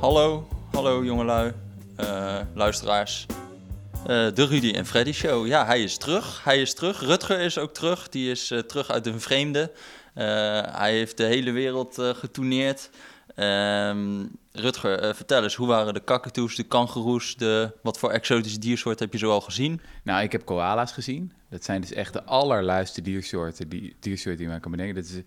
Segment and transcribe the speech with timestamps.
[0.00, 1.52] Hallo, hallo jongelui,
[1.96, 3.26] eh, luisteraars.
[4.00, 5.46] Eh, de Rudy en Freddy Show.
[5.46, 6.44] Ja, hij is terug.
[6.44, 7.00] Hij is terug.
[7.00, 8.08] Rutger is ook terug.
[8.08, 9.72] Die is eh, terug uit een vreemde.
[10.14, 12.90] Hij heeft de hele wereld getourneerd.
[13.34, 19.04] Ehm, Rutger, vertel eens, hoe waren de kakatoes, de kangoeroes, de, wat voor exotische diersoorten
[19.04, 19.80] heb je zoal gezien?
[20.02, 21.32] Nou, ik heb koala's gezien.
[21.50, 24.94] Dat zijn dus echt de allerluiste diersoorten die, diersoorten die men kan bedenken.
[24.94, 25.22] Dat is,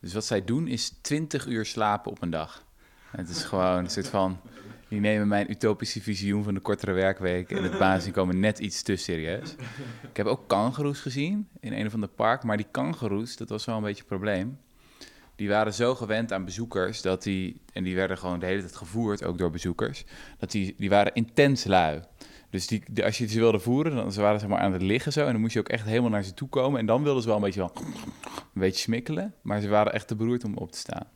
[0.00, 2.66] dus wat zij doen is 20 uur slapen op een dag.
[3.10, 4.40] Het is gewoon een soort van...
[4.88, 8.96] Die nemen mijn utopische visioen van de kortere werkweek en het basisinkomen net iets te
[8.96, 9.54] serieus.
[10.10, 12.42] Ik heb ook kangoeroes gezien in een of ander park.
[12.42, 14.58] Maar die kangoeroes, dat was wel een beetje een probleem.
[15.36, 17.60] Die waren zo gewend aan bezoekers dat die...
[17.72, 20.04] En die werden gewoon de hele tijd gevoerd, ook door bezoekers.
[20.38, 22.02] Dat die, die waren intens lui.
[22.50, 24.72] Dus die, de- als je ze wilde voeren, dan ze waren ze zeg maar aan
[24.72, 25.26] het liggen zo.
[25.26, 26.80] En dan moest je ook echt helemaal naar ze toe komen.
[26.80, 27.72] En dan wilden ze wel een beetje, wel,
[28.54, 29.34] een beetje smikkelen.
[29.42, 31.06] Maar ze waren echt te beroerd om op te staan.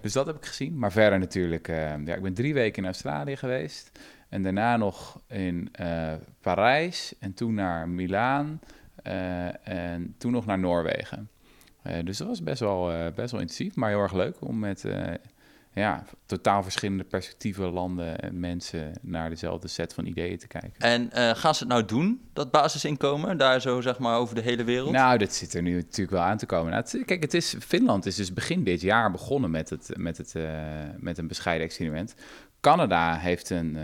[0.00, 0.78] Dus dat heb ik gezien.
[0.78, 3.90] Maar verder natuurlijk, eh, ja, ik ben drie weken in Australië geweest.
[4.28, 7.14] En daarna nog in eh, Parijs.
[7.20, 8.60] En toen naar Milaan.
[9.02, 11.28] eh, en toen nog naar Noorwegen.
[12.04, 14.84] Dus dat was best wel, best wel intensief, maar heel erg leuk om met
[15.78, 20.72] ja, totaal verschillende perspectieven, landen en mensen naar dezelfde set van ideeën te kijken.
[20.78, 24.40] En eh, gaan ze het nou doen, dat basisinkomen, daar zo zeg maar over de
[24.40, 24.90] hele wereld?
[24.90, 26.70] Nou, dat zit er nu natuurlijk wel aan te komen.
[26.72, 30.16] Nou, het- kijk, het is, Finland is dus begin dit jaar begonnen met, het, met,
[30.18, 30.44] het, eh,
[30.96, 32.14] met een bescheiden experiment.
[32.60, 33.82] Canada heeft een eh,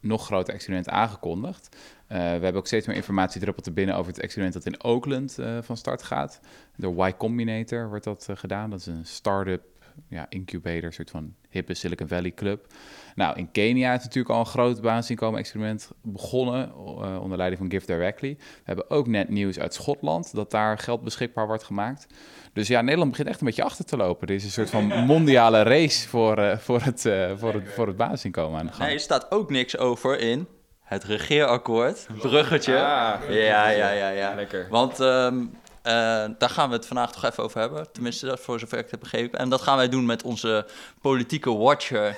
[0.00, 1.76] nog groter experiment aangekondigd.
[2.06, 5.38] We hebben ook steeds meer informatie druppelt er binnen over het experiment dat in Oakland
[5.60, 6.40] van start gaat.
[6.76, 8.70] Door Y Combinator wordt dat gedaan.
[8.70, 9.62] Dat is een start-up
[10.08, 12.66] ja, incubator, een soort van hippe Silicon Valley club.
[13.14, 17.86] Nou, in Kenia is natuurlijk al een groot basisinkomen-experiment begonnen, eh, onder leiding van Give
[17.86, 18.36] Directly.
[18.38, 22.06] We hebben ook net nieuws uit Schotland, dat daar geld beschikbaar wordt gemaakt.
[22.52, 24.28] Dus ja, Nederland begint echt een beetje achter te lopen.
[24.28, 27.86] Er is een soort van mondiale race voor, eh, voor, het, eh, voor, het, voor
[27.86, 28.84] het basisinkomen aan de gang.
[28.84, 30.46] Nee, er staat ook niks over in
[30.80, 32.06] het regeerakkoord.
[32.18, 32.72] Bruggetje.
[32.72, 34.34] ja, ja, ja, ja.
[34.34, 34.66] Lekker.
[34.70, 35.44] Want ehm,
[35.82, 35.92] eh,
[36.38, 37.92] daar gaan we het vandaag toch even over hebben.
[37.92, 39.38] Tenminste, dat voor zover ik het heb begrepen.
[39.38, 40.66] En dat gaan wij doen met onze
[41.00, 42.16] politieke watcher.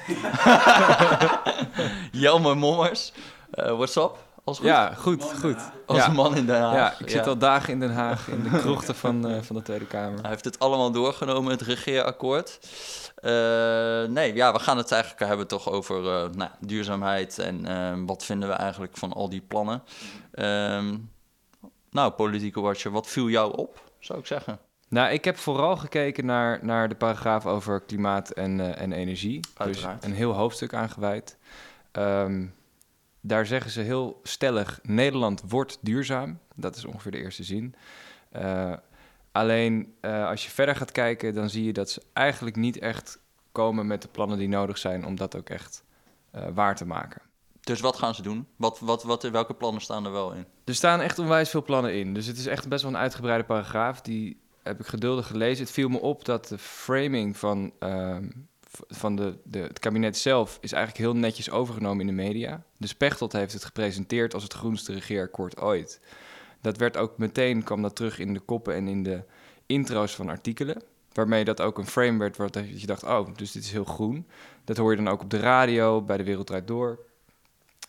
[2.12, 3.12] Jelmer Mommers.
[3.50, 4.16] Eh what's up?
[4.44, 4.66] Als goed?
[4.66, 5.56] Ja, goed, goed.
[5.86, 6.06] Als ja.
[6.06, 6.74] een man in Den Haag.
[6.74, 9.62] Ja, ik zit al dagen in Den Haag, in de krochten van, eh, van de
[9.62, 10.20] Tweede Kamer.
[10.20, 12.58] Hij heeft het allemaal doorgenomen, het regeerakkoord.
[13.14, 13.32] Eh,
[14.08, 18.48] nee, ja, we gaan het eigenlijk hebben toch over eh, nou, duurzaamheid en wat vinden
[18.48, 19.82] we eigenlijk van al die plannen.
[20.32, 20.96] Ehm,
[21.92, 24.58] nou, politieke watcher, wat viel jou op, zou ik zeggen?
[24.88, 29.40] Nou, ik heb vooral gekeken naar, naar de paragraaf over klimaat en, eh, en energie.
[29.56, 30.00] Uiteraard.
[30.00, 31.38] Dus een heel hoofdstuk aangewijd.
[31.92, 32.46] Ehm,
[33.20, 36.38] daar zeggen ze heel stellig, Nederland wordt duurzaam.
[36.54, 37.74] Dat is ongeveer de eerste zin.
[38.30, 38.72] Eh,
[39.32, 43.18] alleen eh, als je verder gaat kijken, dan zie je dat ze eigenlijk niet echt
[43.52, 45.84] komen met de plannen die nodig zijn om dat ook echt
[46.54, 47.22] waar te maken.
[47.62, 48.46] Dus wat gaan ze doen?
[48.56, 50.46] Wat, wat, wat, welke plannen staan er wel in?
[50.64, 52.14] Er staan echt onwijs veel plannen in.
[52.14, 54.00] Dus het is echt best wel een uitgebreide paragraaf.
[54.00, 55.64] Die heb ik geduldig gelezen.
[55.64, 58.30] Het viel me op dat de framing van, ehm,
[58.88, 60.58] van de, de, het kabinet zelf...
[60.60, 62.62] is eigenlijk heel netjes overgenomen in de media.
[62.76, 66.00] De Pechtold heeft het gepresenteerd als het groenste regeerakkoord ooit.
[66.60, 69.24] Dat werd ook meteen, kwam dat terug in de koppen en in de
[69.66, 70.82] intro's van artikelen.
[71.12, 74.26] Waarmee dat ook een frame werd, waar je dacht, oh, dus dit is heel groen.
[74.64, 77.10] Dat hoor je dan ook op de radio, bij De Wereld Draait Door.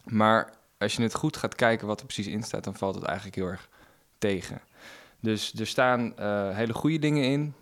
[0.04, 3.04] Maar als je het goed gaat kijken wat er precies in staat, dan valt het
[3.04, 3.70] eigenlijk heel erg
[4.18, 4.62] tegen.
[5.20, 7.54] Dus er staan eh, hele goede dingen in.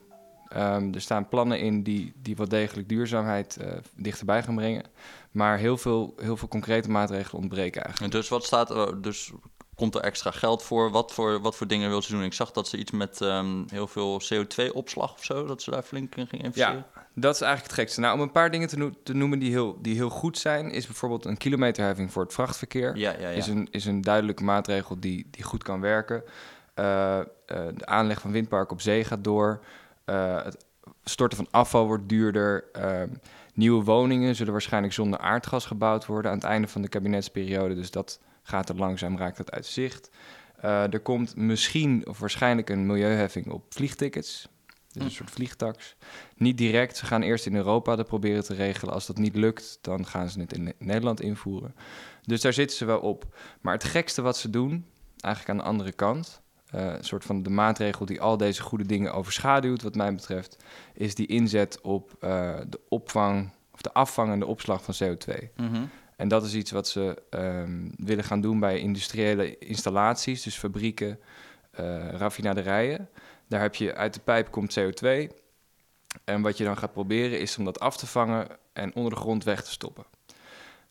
[0.47, 4.83] Ehm, er staan plannen in die, die wat degelijk duurzaamheid eh, dichterbij gaan brengen.
[5.31, 8.13] Maar heel veel, heel veel concrete maatregelen ontbreken eigenlijk.
[8.13, 9.01] En dus wat staat er?
[9.01, 9.31] Dus
[9.75, 10.91] komt er extra geld voor?
[10.91, 12.23] Wat voor, wat voor dingen wil ze doen?
[12.23, 15.83] Ik zag dat ze iets met ehm, heel veel CO2-opslag of zo, dat ze daar
[15.83, 16.85] flink in gingen investeren.
[17.15, 17.99] Dat is eigenlijk het gekste.
[17.99, 20.71] Nou, om een paar dingen te, noe- te noemen die heel, die heel goed zijn,
[20.71, 22.97] is bijvoorbeeld een kilometerheffing voor het vrachtverkeer.
[22.97, 23.19] ja, ja.
[23.19, 23.29] ja.
[23.29, 26.23] Is, een, is een duidelijke maatregel die, die goed kan werken.
[26.73, 29.63] Eh, eh, de aanleg van windparken op zee gaat door.
[30.05, 30.65] Eh, het
[31.03, 32.63] storten van afval wordt duurder.
[33.53, 37.75] Nieuwe woningen zullen waarschijnlijk zonder aardgas gebouwd worden aan het einde van de kabinetsperiode.
[37.75, 40.09] Dus dat gaat er langzaam, raakt dat uit zicht.
[40.61, 44.47] Er komt misschien of waarschijnlijk een milieuheffing op vliegtickets.
[44.93, 45.13] Dus een Hm.
[45.15, 45.95] soort vliegtax.
[46.35, 46.97] Niet direct.
[46.97, 48.93] Ze gaan eerst in Europa dat proberen te regelen.
[48.93, 51.75] Als dat niet lukt, dan gaan ze het in Ne- Nederland invoeren.
[52.21, 53.35] Dus daar zitten ze wel op.
[53.61, 54.85] Maar het gekste wat ze doen,
[55.19, 58.85] eigenlijk aan de andere kant, eh, een soort van de maatregel die al deze goede
[58.85, 60.57] dingen overschaduwt, wat mij betreft,
[60.93, 65.49] is die inzet op eh, de opvang of de afvang en de opslag van CO2.
[65.55, 65.81] Mhm.
[66.15, 71.19] En dat is iets wat ze ehm, willen gaan doen bij industriële installaties, dus fabrieken,
[71.71, 73.09] eh, raffinaderijen.
[73.51, 75.27] Daar heb je uit de pijp komt CO2.
[76.23, 79.19] En wat je dan gaat proberen is om dat af te vangen en onder de
[79.19, 80.05] grond weg te stoppen.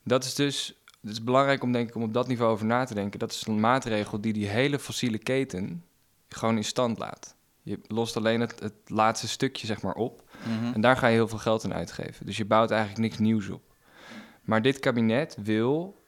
[0.05, 2.85] Dat is dus het is belangrijk om, denk ik, om op dat niveau over na
[2.85, 3.19] te denken.
[3.19, 5.85] Dat is een maatregel die die hele fossiele keten
[6.29, 7.35] gewoon in stand laat.
[7.63, 10.23] Je lost alleen het, het laatste stukje zeg maar op.
[10.45, 10.75] Mhm.
[10.75, 12.27] En daar ga je heel veel geld aan uitgeven.
[12.27, 13.63] Dus je bouwt eigenlijk niks nieuws op.
[14.43, 16.00] Maar dit kabinet wil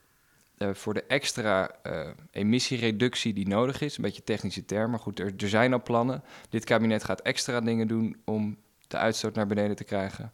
[0.63, 5.21] eh, voor de extra eh, emissiereductie die nodig is, een beetje technische term, maar goed,
[5.21, 6.23] er, er zijn al plannen.
[6.49, 8.57] Dit kabinet gaat extra dingen doen om
[8.89, 10.33] de uitstoot naar beneden te krijgen.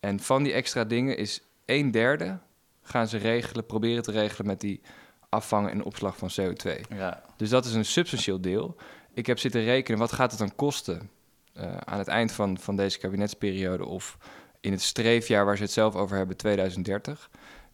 [0.00, 2.38] En van die extra dingen is een derde
[2.82, 4.80] gaan ze regelen, proberen te regelen met die
[5.28, 6.80] afvangen en opslag van CO2.
[6.88, 7.22] Ja.
[7.36, 8.76] Dus dat is een substantieel deel.
[9.14, 11.10] Ik heb zitten rekenen, wat gaat het dan kosten
[11.52, 14.18] eh, aan het eind van, van deze kabinetsperiode of
[14.60, 17.30] in het streefjaar waar ze het zelf over hebben, 2030.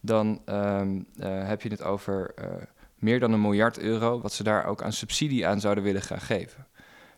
[0.07, 2.49] Dan ehm, eh, heb je het over eh,
[2.95, 6.21] meer dan een miljard euro, wat ze daar ook aan subsidie aan zouden willen gaan
[6.21, 6.67] geven.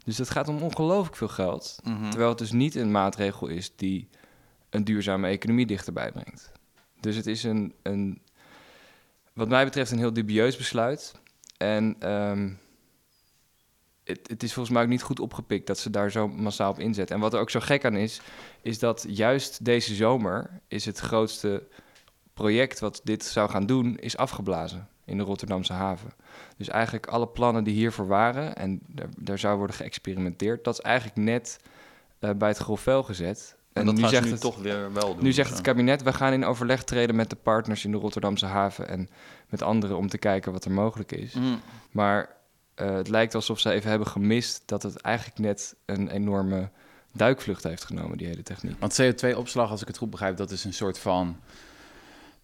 [0.05, 1.79] Dus dat gaat om ongelooflijk veel geld.
[1.85, 2.08] Mhm.
[2.08, 4.08] Terwijl het dus niet een maatregel is die
[4.70, 6.52] een duurzame economie dichterbij brengt.
[7.00, 8.23] Dus het is een, een
[9.32, 11.14] wat mij betreft een heel dubieus besluit.
[11.56, 12.50] En ehm,
[14.05, 16.79] het, het is volgens mij ook niet goed opgepikt dat ze daar zo massaal op
[16.79, 17.17] inzetten.
[17.17, 18.20] En wat er ook zo gek aan is,
[18.62, 21.67] is dat juist deze zomer is het grootste
[22.38, 26.11] project wat dit zou gaan doen, is afgeblazen in de Rotterdamse haven.
[26.56, 30.81] Dus eigenlijk alle plannen die hiervoor waren en daar, daar zou worden geëxperimenteerd, dat is
[30.81, 31.61] eigenlijk net
[32.19, 33.56] eh, bij het grof vuil gezet.
[33.73, 35.25] En dat nu gaan ze zegt nu het, toch weer wel doen.
[35.25, 38.46] nu zegt het kabinet, we gaan in overleg treden met de partners in de Rotterdamse
[38.46, 39.08] haven en
[39.49, 41.32] met anderen om te kijken wat er mogelijk is.
[41.32, 41.46] Mhm.
[41.91, 42.37] Maar
[42.75, 46.70] eh, het lijkt alsof ze even hebben gemist dat het eigenlijk net een enorme
[47.12, 48.76] duikvlucht heeft genomen, die hele techniek.
[48.79, 51.37] Want CO2-opslag, als ik het goed begrijp, dat is een soort van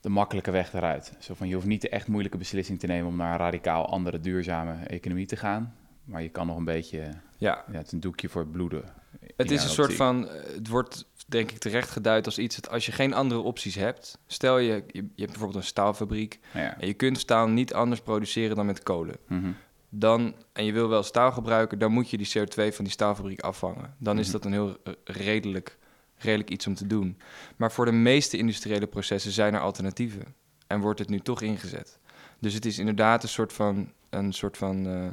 [0.05, 1.13] de makkelijke weg eruit.
[1.19, 3.87] Zo van, je hoeft niet de echt moeilijke beslissing te nemen om naar een radicaal
[3.89, 5.75] andere duurzame economie te gaan.
[6.05, 6.99] Maar je kan nog een beetje,
[7.39, 8.85] Ja, ja, het een doekje voor het bloeden.
[9.37, 12.71] het is een soort van, eh, het wordt denk ik terecht geduid als iets dat
[12.71, 16.81] als je geen andere opties hebt, stel je, je, je hebt bijvoorbeeld een staalfabriek Ja.
[16.81, 19.17] en je kunt staal niet anders produceren dan met kolen.
[19.29, 19.51] Mhm.
[19.89, 23.41] dan, en je wil wel staal gebruiken, dan moet je die CO2 van die staalfabriek
[23.41, 23.95] afvangen.
[23.99, 24.33] Dan is Mhm.
[24.37, 25.79] dat een heel eh, redelijk,
[26.25, 27.19] redelijk iets om te doen.
[27.57, 30.35] Maar voor de meeste industriële processen zijn er alternatieven.
[30.67, 31.99] En wordt het nu toch ingezet.
[32.39, 35.07] Dus het is inderdaad een soort van, een soort van eh,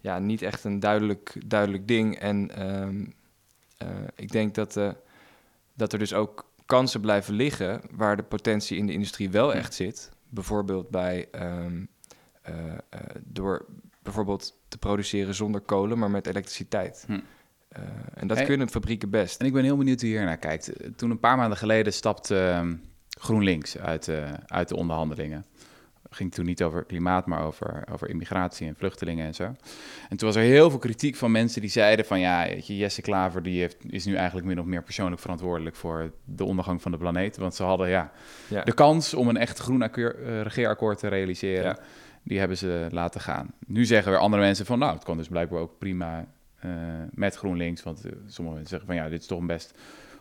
[0.00, 2.18] ja, niet echt een duidelijk, duidelijk ding.
[2.18, 3.04] En ehm,
[3.76, 4.90] eh, ik denk dat, eh,
[5.74, 9.74] dat er dus ook kansen blijven liggen waar de potentie in de industrie wel echt
[9.74, 10.10] zit.
[10.28, 11.84] Bijvoorbeeld bij ehm,
[12.42, 13.66] eh, eh, door
[14.02, 17.04] bijvoorbeeld te produceren zonder kolen, maar met elektriciteit.
[17.06, 17.20] Hm.
[17.72, 17.82] Eh,
[18.14, 18.46] en dat Hey.
[18.46, 19.40] kunnen fabrieken best.
[19.40, 20.72] En ik ben heel benieuwd hoe je hier naar kijkt.
[20.96, 22.74] Toen een paar maanden geleden stapte ehm,
[23.18, 25.44] GroenLinks uit, eh, uit de onderhandelingen.
[26.10, 29.44] Ging toen niet over klimaat, maar over, over immigratie en vluchtelingen en zo.
[30.08, 32.20] En toen was er heel veel kritiek van mensen die zeiden van...
[32.20, 35.76] ja, Jesse Klaver die heeft, is nu eigenlijk min of meer persoonlijk verantwoordelijk...
[35.76, 37.36] voor de ondergang van de planeet.
[37.36, 38.12] Want ze hadden ja,
[38.48, 38.62] Ja.
[38.62, 41.64] de kans om een echt groen eh, regeerakkoord te realiseren...
[41.64, 41.78] Ja.
[42.22, 43.52] die hebben ze laten gaan.
[43.66, 44.78] Nu zeggen weer andere mensen van...
[44.78, 46.26] nou, het kan dus blijkbaar ook prima
[47.10, 47.82] met GroenLinks.
[47.82, 49.74] Want eh, sommige mensen zeggen van ja, dit is toch een best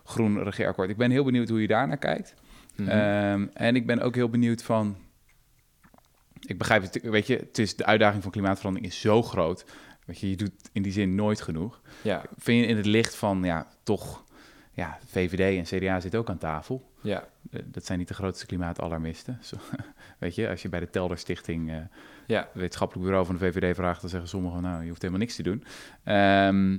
[0.03, 0.89] groen regeerakkoord.
[0.89, 2.33] Ik ben heel benieuwd hoe je daar naar kijkt.
[2.75, 2.89] Mhm.
[2.89, 4.95] Ehm, en ik ben ook heel benieuwd van...
[6.47, 9.65] Ik begrijp het, weet je, het is, de uitdaging van klimaatverandering is zo groot.
[10.05, 11.81] Weet je, je doet in die zin nooit genoeg.
[12.01, 14.23] ja, Vind je in het licht van, ja, toch...
[14.73, 16.89] Ja, VVD en CDA zitten ook aan tafel.
[17.01, 19.39] ja, Eh, dat zijn niet de grootste klimaatalarmisten.
[19.41, 19.55] Zo,
[20.19, 21.71] weet je, als je bij de Telder Stichting...
[21.71, 21.77] eh,
[22.27, 22.49] ja.
[22.53, 25.43] wetenschappelijk bureau van de VVD vraagt, dan zeggen sommigen, nou, je hoeft helemaal niks te
[25.43, 25.63] doen.
[26.03, 26.77] Ehm,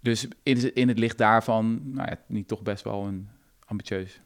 [0.00, 3.28] dus in, in het licht daarvan, nou ja, niet toch best wel een
[3.64, 4.20] ambitieus.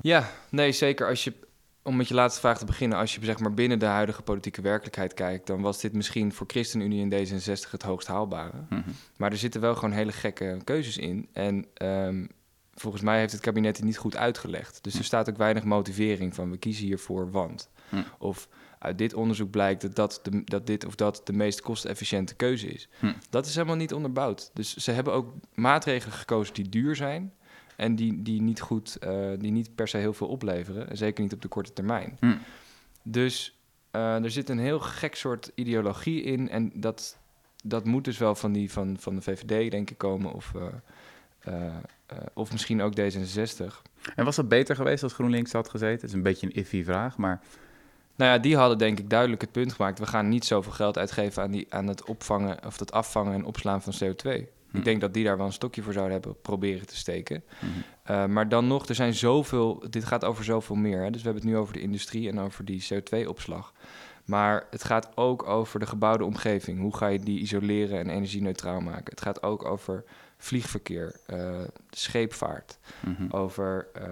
[0.00, 1.08] Ja, nee, zeker.
[1.08, 1.32] Als je,
[1.82, 4.62] om met je laatste vraag te beginnen, als je zeg maar binnen de huidige politieke
[4.62, 8.64] werkelijkheid kijkt, dan was dit misschien voor ChristenUnie en D66 het hoogst haalbare.
[8.68, 8.90] Mhm.
[9.16, 11.28] Maar er zitten wel gewoon hele gekke keuzes in.
[11.32, 12.26] En ehm,
[12.74, 14.82] volgens mij heeft het kabinet het niet goed uitgelegd.
[14.82, 17.70] Dus er staat ook weinig motivering van we kiezen hiervoor, want.
[17.88, 18.02] Hm.
[18.18, 18.48] Of
[18.78, 22.66] uit dit onderzoek blijkt dat, dat, de, dat dit of dat de meest kostenefficiënte keuze
[22.66, 22.88] is.
[22.98, 23.12] Hm.
[23.30, 24.50] Dat is helemaal niet onderbouwd.
[24.54, 27.32] Dus ze hebben ook maatregelen gekozen die duur zijn.
[27.76, 30.90] En die, die, niet goed, eh, die niet per se heel veel opleveren.
[30.90, 32.16] En zeker niet op de korte termijn.
[32.20, 32.36] Hm.
[33.02, 33.58] Dus
[33.90, 36.48] eh, er zit een heel gek soort ideologie in.
[36.48, 37.18] En dat,
[37.64, 40.32] dat moet dus wel van, die, van, van de VVD, denk ik, komen.
[40.32, 40.62] Of, eh,
[42.34, 43.64] of misschien ook D66.
[44.14, 45.94] En was dat beter geweest als GroenLinks had gezeten?
[45.94, 47.40] Het is een beetje een iffy vraag, maar
[48.16, 49.98] Nou ja, die hadden denk ik duidelijk het punt gemaakt.
[49.98, 53.44] We gaan niet zoveel geld uitgeven aan, die, aan het opvangen of het afvangen en
[53.44, 54.44] opslaan van CO2.
[54.70, 54.76] Hm.
[54.78, 57.44] Ik denk dat die daar wel een stokje voor zouden hebben proberen te steken.
[57.58, 57.70] Mhm.
[58.10, 61.02] Uh, maar dan nog, er zijn zoveel, dit gaat over zoveel meer.
[61.02, 61.10] Hè?
[61.10, 63.72] Dus we hebben het nu over de industrie en over die CO2-opslag.
[64.24, 66.80] Maar het gaat ook over de gebouwde omgeving.
[66.80, 69.04] Hoe ga je die isoleren en energie-neutraal maken?
[69.04, 70.04] Het gaat ook over
[70.42, 73.26] vliegverkeer, uh, scheepvaart, Mhm.
[73.30, 74.08] over uh,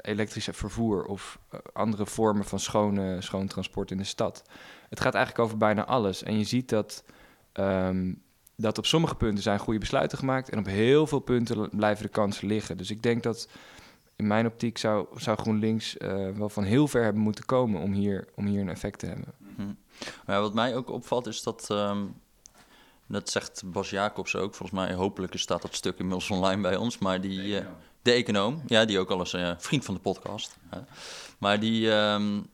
[0.00, 4.42] elektrische vervoer of uh, andere vormen van schone, schoon transport in de stad.
[4.88, 6.22] Het gaat eigenlijk over bijna alles.
[6.22, 7.04] En je ziet dat,
[7.52, 8.22] um,
[8.56, 12.10] dat op sommige punten zijn goede besluiten gemaakt en op heel veel punten blijven de
[12.10, 12.76] kansen liggen.
[12.76, 13.48] Dus ik denk dat
[14.16, 17.92] in mijn optiek zou, zou GroenLinks uh, wel van heel ver hebben moeten komen om
[17.92, 19.34] hier, om hier een effect te hebben.
[19.56, 19.76] Mm.
[20.26, 22.14] Maar wat mij ook opvalt is dat, um,
[23.08, 26.98] dat zegt Bas Jacobs ook, volgens mij hopelijk staat dat stuk inmiddels online bij ons,
[26.98, 29.94] maar die, de econoom, uh, de econoom ja, die ook al eens uh, vriend van
[29.94, 30.56] de podcast,
[31.38, 32.46] maar die, um,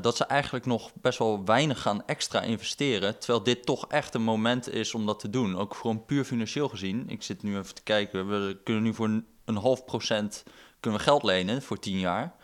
[0.00, 4.22] dat ze eigenlijk nog best wel weinig gaan extra investeren, terwijl dit toch echt een
[4.22, 5.56] moment is om dat te doen.
[5.56, 7.04] Ook gewoon puur financieel gezien.
[7.08, 10.42] Ik zit nu even te kijken, we kunnen nu voor een, half procent
[10.80, 12.34] kunnen we geld lenen voor tien jaar.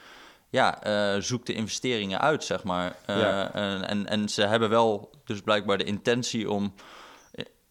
[0.51, 2.97] Ja, uh, zoek de investeringen uit, zeg maar.
[3.07, 3.53] Uh, ja.
[3.53, 6.75] en, en ze hebben wel dus blijkbaar de intentie om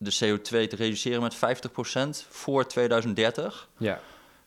[0.01, 1.39] de CO2 te reduceren met 50%
[2.29, 3.70] voor 2030.
[3.77, 4.00] Ja.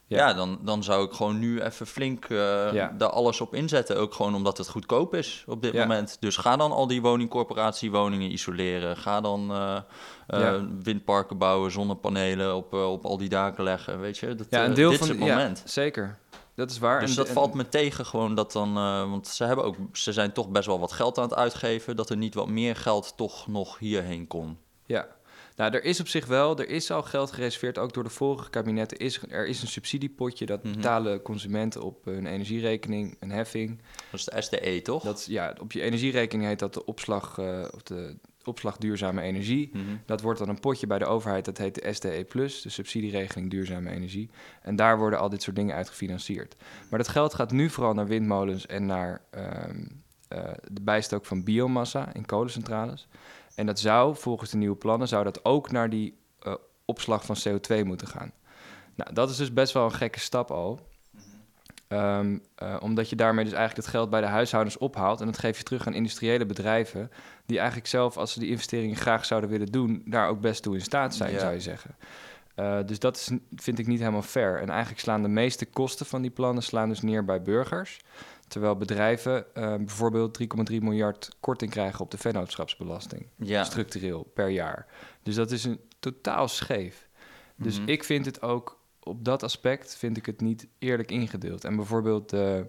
[0.06, 2.94] Ja, ja dan, dan zou ik gewoon nu even flink uh, ja.
[2.98, 3.96] daar alles op inzetten.
[3.96, 5.80] Ook gewoon omdat het goedkoop is op dit ja.
[5.80, 6.16] moment.
[6.20, 8.96] Dus ga dan al die woningcorporatiewoningen isoleren.
[8.96, 9.76] Ga dan uh,
[10.28, 14.00] uh, windparken bouwen, zonnepanelen op, op al die daken leggen.
[14.00, 15.62] Weet je, dat, ja, een deel dit van, is het moment.
[15.64, 16.18] zeker.
[16.54, 17.00] Dat is waar.
[17.00, 18.74] Dus en, dat en, valt me tegen gewoon dat dan...
[19.10, 21.96] want ze, hebben ook, ze zijn toch best wel wat geld aan het uitgeven...
[21.96, 24.58] dat er niet wat meer geld toch nog hierheen kon.
[24.86, 25.06] Ja,
[25.56, 28.50] nou, er is op zich wel, er is al geld gereserveerd, ook door de vorige
[28.50, 28.98] kabinetten.
[28.98, 30.74] Is, er is een subsidiepotje, dat Mhm.
[30.74, 33.80] betalen consumenten op hun energierekening, een heffing.
[34.10, 35.02] Dat is de SDE, toch?
[35.02, 39.70] Dat, ja, op je energierekening heet dat de opslag, eh, of de opslag duurzame energie.
[39.72, 39.82] Mhm.
[40.06, 43.90] Dat wordt dan een potje bij de overheid, dat heet de SDE+, de subsidieregeling duurzame
[43.90, 44.30] energie.
[44.62, 46.56] En daar worden al dit soort dingen uit gefinancierd.
[46.90, 49.84] Maar dat geld gaat nu vooral naar windmolens en naar ehm,
[50.28, 53.08] eh, de bijstook van biomassa in kolencentrales.
[53.54, 57.36] En dat zou, volgens de nieuwe plannen, zou dat ook naar die eh, opslag van
[57.48, 58.32] CO2 moeten gaan.
[58.94, 60.80] Nou, dat is dus best wel een gekke stap al.
[61.88, 65.20] Ehm, eh, omdat je daarmee dus eigenlijk het geld bij de huishoudens ophaalt...
[65.20, 67.10] en dat geef je terug aan industriële bedrijven...
[67.46, 70.02] die eigenlijk zelf, als ze die investeringen graag zouden willen doen...
[70.06, 71.38] daar ook best toe in staat zijn, Ja.
[71.38, 71.96] zou je zeggen.
[72.54, 74.60] Eh, dus dat is, vind ik niet helemaal fair.
[74.60, 77.98] En eigenlijk slaan de meeste kosten van die plannen slaan dus neer bij burgers...
[78.48, 80.38] terwijl bedrijven eh, bijvoorbeeld
[80.70, 82.00] 3,3 miljard korting krijgen...
[82.00, 83.64] op de vennootschapsbelasting Ja.
[83.64, 84.86] structureel per jaar.
[85.22, 87.08] Dus dat is een totaal scheef.
[87.56, 87.88] Dus Mhm.
[87.88, 91.64] ik vind het ook op dat aspect vind ik het niet eerlijk ingedeeld.
[91.64, 92.66] En bijvoorbeeld de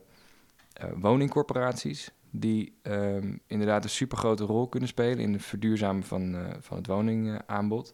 [0.74, 6.54] eh, woningcorporaties die ehm, inderdaad een supergrote rol kunnen spelen in het verduurzamen van, eh,
[6.60, 7.94] van het woningaanbod.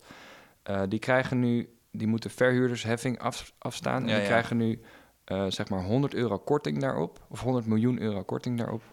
[0.63, 4.01] Eh, die krijgen nu, die moeten verhuurdersheffing af, afstaan.
[4.01, 4.27] Ja, en die ja.
[4.27, 4.79] krijgen nu
[5.31, 8.83] eh, zeg maar 100 euro korting daarop, of 100 miljoen euro korting daarop,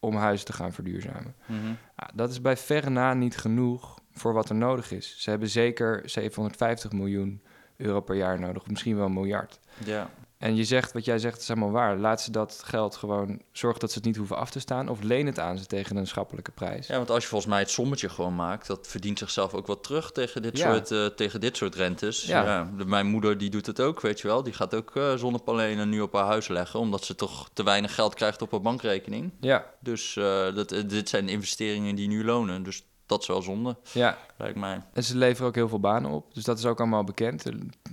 [0.00, 1.34] om huizen te gaan verduurzamen.
[1.46, 1.66] Mhm.
[1.96, 5.14] Ja, dat is bij verre na niet genoeg voor wat er nodig is.
[5.18, 7.42] Ze hebben zeker 750 miljoen
[7.76, 9.60] euro per jaar nodig, of misschien wel een miljard.
[9.84, 10.10] ja.
[10.38, 11.96] En je zegt, wat jij zegt, is helemaal waar.
[11.96, 15.02] Laat ze dat geld gewoon zorgen dat ze het niet hoeven af te staan, of
[15.02, 16.86] leen het aan ze tegen een schappelijke prijs.
[16.86, 19.82] Ja, want als je volgens mij het sommetje gewoon maakt, dat verdient zichzelf ook wat
[19.82, 20.72] terug tegen dit, Ja.
[20.72, 22.22] soort, eh, tegen dit soort rentes.
[22.24, 22.70] Ja.
[22.86, 24.42] Mijn moeder die doet het ook, weet je wel.
[24.42, 27.94] Die gaat ook eh, zonnepanelen nu op haar huis leggen, omdat ze toch te weinig
[27.94, 29.32] geld krijgt op haar bankrekening.
[29.40, 32.62] Ja, Dus eh, dat, dit zijn investeringen die nu lonen.
[32.62, 34.18] Dus dat is wel zonde, ja.
[34.36, 34.82] lijkt mij.
[34.92, 36.34] En ze leveren ook heel veel banen op.
[36.34, 37.44] Dus dat is ook allemaal bekend.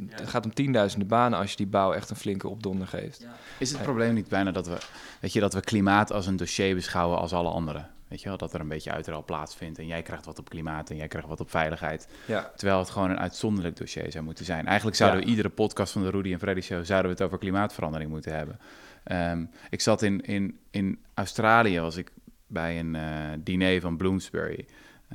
[0.09, 3.25] Het gaat om tienduizenden banen als je die bouw echt een flinke opdonder geeft.
[3.59, 4.77] Is het probleem niet bijna dat we,
[5.21, 7.89] weet je, dat we klimaat als een dossier beschouwen als alle anderen?
[8.07, 10.89] Weet je wel, dat er een beetje uiteraal plaatsvindt en jij krijgt wat op klimaat
[10.89, 12.07] en jij krijgt wat op veiligheid.
[12.25, 14.65] Ja, Terwijl het gewoon een uitzonderlijk dossier zou moeten zijn.
[14.67, 15.25] Eigenlijk zouden Ja.
[15.25, 16.85] we iedere podcast van de Rudy en Freddy Show...
[16.85, 18.59] zouden we het over klimaatverandering moeten hebben.
[19.03, 22.11] Ehm, ik zat in, in, in Australië, was ik
[22.47, 23.03] bij een eh,
[23.39, 24.65] diner van Bloomsbury.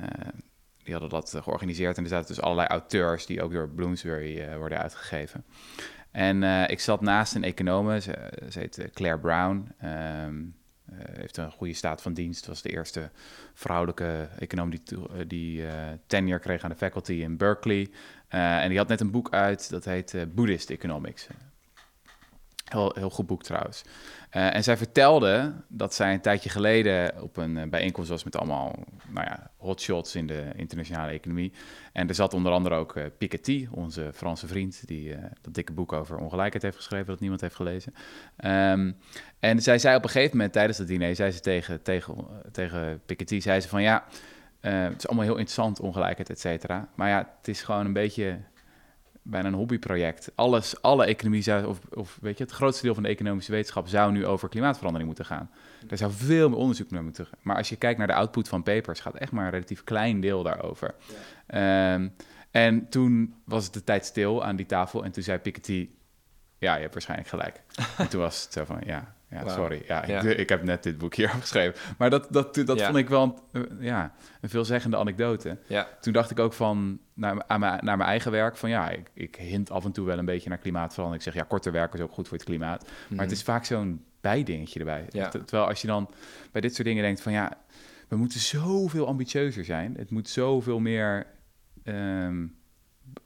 [0.03, 0.29] Eh,
[0.83, 3.27] die hadden dat eh, georganiseerd en er zaten dus allerlei auteurs...
[3.27, 5.45] die ook door Bloomsbury eh, worden uitgegeven.
[6.11, 9.73] En ik zat naast een econoom, ze, heet Claire Brown...
[9.79, 10.35] Ehm,
[10.93, 12.47] eh, heeft een goede staat van dienst.
[12.47, 13.11] Was de eerste
[13.55, 14.83] vrouwelijke econoom die,
[15.27, 17.89] die eh, tenure kreeg aan de faculty in Berkeley.
[18.29, 21.27] En die had net een boek uit, dat heet Buddhist Economics.
[22.69, 23.85] Heel, heel goed boek trouwens.
[24.31, 28.37] Eh, en zij vertelde dat zij een tijdje geleden op een eh, bijeenkomst was met
[28.37, 28.75] allemaal
[29.09, 31.53] nou ja, hotshots in de internationale economie.
[31.93, 35.93] En er zat onder andere ook eh, Piketty, onze Franse vriend, die dat dikke boek
[35.93, 37.95] over ongelijkheid heeft geschreven, dat niemand heeft gelezen.
[38.37, 38.93] Ehm,
[39.39, 42.15] en zij zei op een gegeven moment tijdens dat diner, zei ze tegen, tegen,
[42.53, 44.05] tegen Piketty, zei ze van ja,
[44.61, 46.89] het is allemaal heel interessant, ongelijkheid, et cetera.
[46.95, 48.39] Maar ja, het is gewoon een beetje,
[49.29, 50.31] bijna een hobbyproject.
[50.35, 53.89] Alles, alle economie zou, of, of weet je, het grootste deel van de economische wetenschap
[53.89, 55.51] zou nu over klimaatverandering moeten gaan.
[55.89, 57.29] Er zou veel meer onderzoek naar moeten.
[57.43, 60.21] Maar als je kijkt naar de output van papers, gaat echt maar een relatief klein
[60.21, 60.95] deel daarover.
[61.47, 62.09] Ehm,
[62.51, 65.89] en toen was het de tijd stil aan die tafel en toen zei Piketty,
[66.59, 67.63] ja, je hebt waarschijnlijk gelijk.
[67.99, 69.83] en toen was het zo van, ja, ja sorry.
[69.87, 70.21] Ja, Ja.
[70.21, 71.75] Ik, ik heb net dit boek hier geschreven.
[71.99, 72.85] Maar dat, dat, dat Ja.
[72.87, 75.59] vond ik wel een, eh, ja, een veelzeggende anekdote.
[75.67, 78.91] Ja, Toen dacht ik ook van, naar, aan mijn, naar mijn eigen werk, van ja,
[78.91, 81.25] ik, ik hint af en toe wel een beetje naar klimaatverandering.
[81.27, 82.89] Ik zeg, ja, korter werken is ook goed voor het klimaat.
[83.09, 85.05] Maar het is vaak zo'n bijdingetje erbij.
[85.09, 85.17] Mhm.
[85.17, 85.29] Ja.
[85.29, 86.11] Terwijl als je dan
[86.53, 87.53] bij dit soort dingen denkt van ja,
[88.09, 89.95] we moeten zoveel ambitieuzer zijn.
[89.99, 91.27] Het moet zoveel meer
[91.85, 92.47] ehm,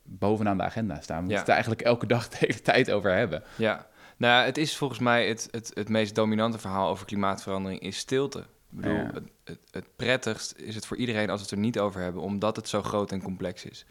[0.05, 1.17] bovenaan de agenda staan.
[1.17, 3.43] We moeten het eigenlijk elke dag de hele tijd over hebben.
[3.57, 3.87] Ja,
[4.23, 8.39] nou, het is volgens mij het, het, het meest dominante verhaal over klimaatverandering is stilte.
[8.39, 9.11] Ik bedoel, Ja.
[9.13, 12.23] het, het, het prettigst is het voor iedereen als we het er niet over hebben,
[12.23, 13.85] omdat het zo groot en complex is.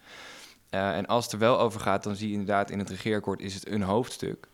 [0.70, 3.42] Eh, en als het er wel over gaat, dan zie je inderdaad in het regeerakkoord
[3.42, 4.48] is het een hoofdstuk.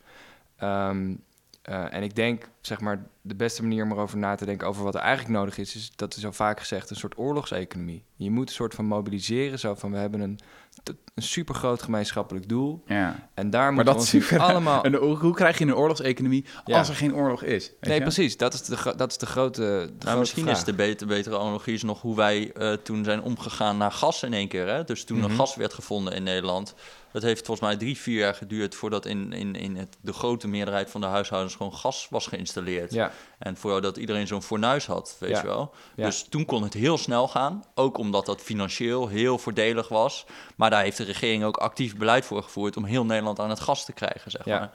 [0.58, 1.16] Ehm,
[1.62, 4.84] eh, en ik denk, zeg maar, de beste manier om erover na te denken over
[4.84, 8.04] wat er eigenlijk nodig is, is dat is al vaak gezegd, een soort oorlogseconomie.
[8.16, 10.40] Je moet een soort van mobiliseren, zo van we hebben een,
[10.84, 12.84] een supergroot gemeenschappelijk doel.
[12.86, 13.30] Ja.
[13.34, 14.40] En daar Maar moeten dat we super.
[14.40, 16.78] allemaal En hoe, krijg je een oorlogseconomie Ja.
[16.78, 17.72] als er geen oorlog is?
[17.82, 18.02] Nee, je?
[18.02, 18.38] precies.
[18.38, 20.58] Dat is de, dat is de grote, de Nou, grote misschien vraag.
[20.58, 24.24] is de beter, betere analogie is nog hoe wij eh, toen zijn omgegaan naar gas
[24.24, 24.68] in één keer.
[24.68, 24.84] Hè?
[24.84, 25.30] Dus toen Mhm.
[25.30, 26.74] er gas werd gevonden in Nederland.
[27.12, 30.48] Dat heeft volgens mij drie, vier jaar geduurd voordat in, in, in het, de grote
[30.48, 32.94] meerderheid van de huishoudens gewoon gas was geïnstalleerd.
[32.94, 35.42] Ja, En voordat iedereen zo'n fornuis had, weet Ja.
[35.42, 35.74] je wel.
[35.96, 36.06] Ja.
[36.06, 37.64] Dus toen kon het heel snel gaan.
[37.76, 40.26] Ook omdat dat financieel heel voordelig was.
[40.56, 43.60] Maar daar heeft de regering ook actief beleid voor gevoerd om heel Nederland aan het
[43.60, 44.72] gas te krijgen, zeg maar.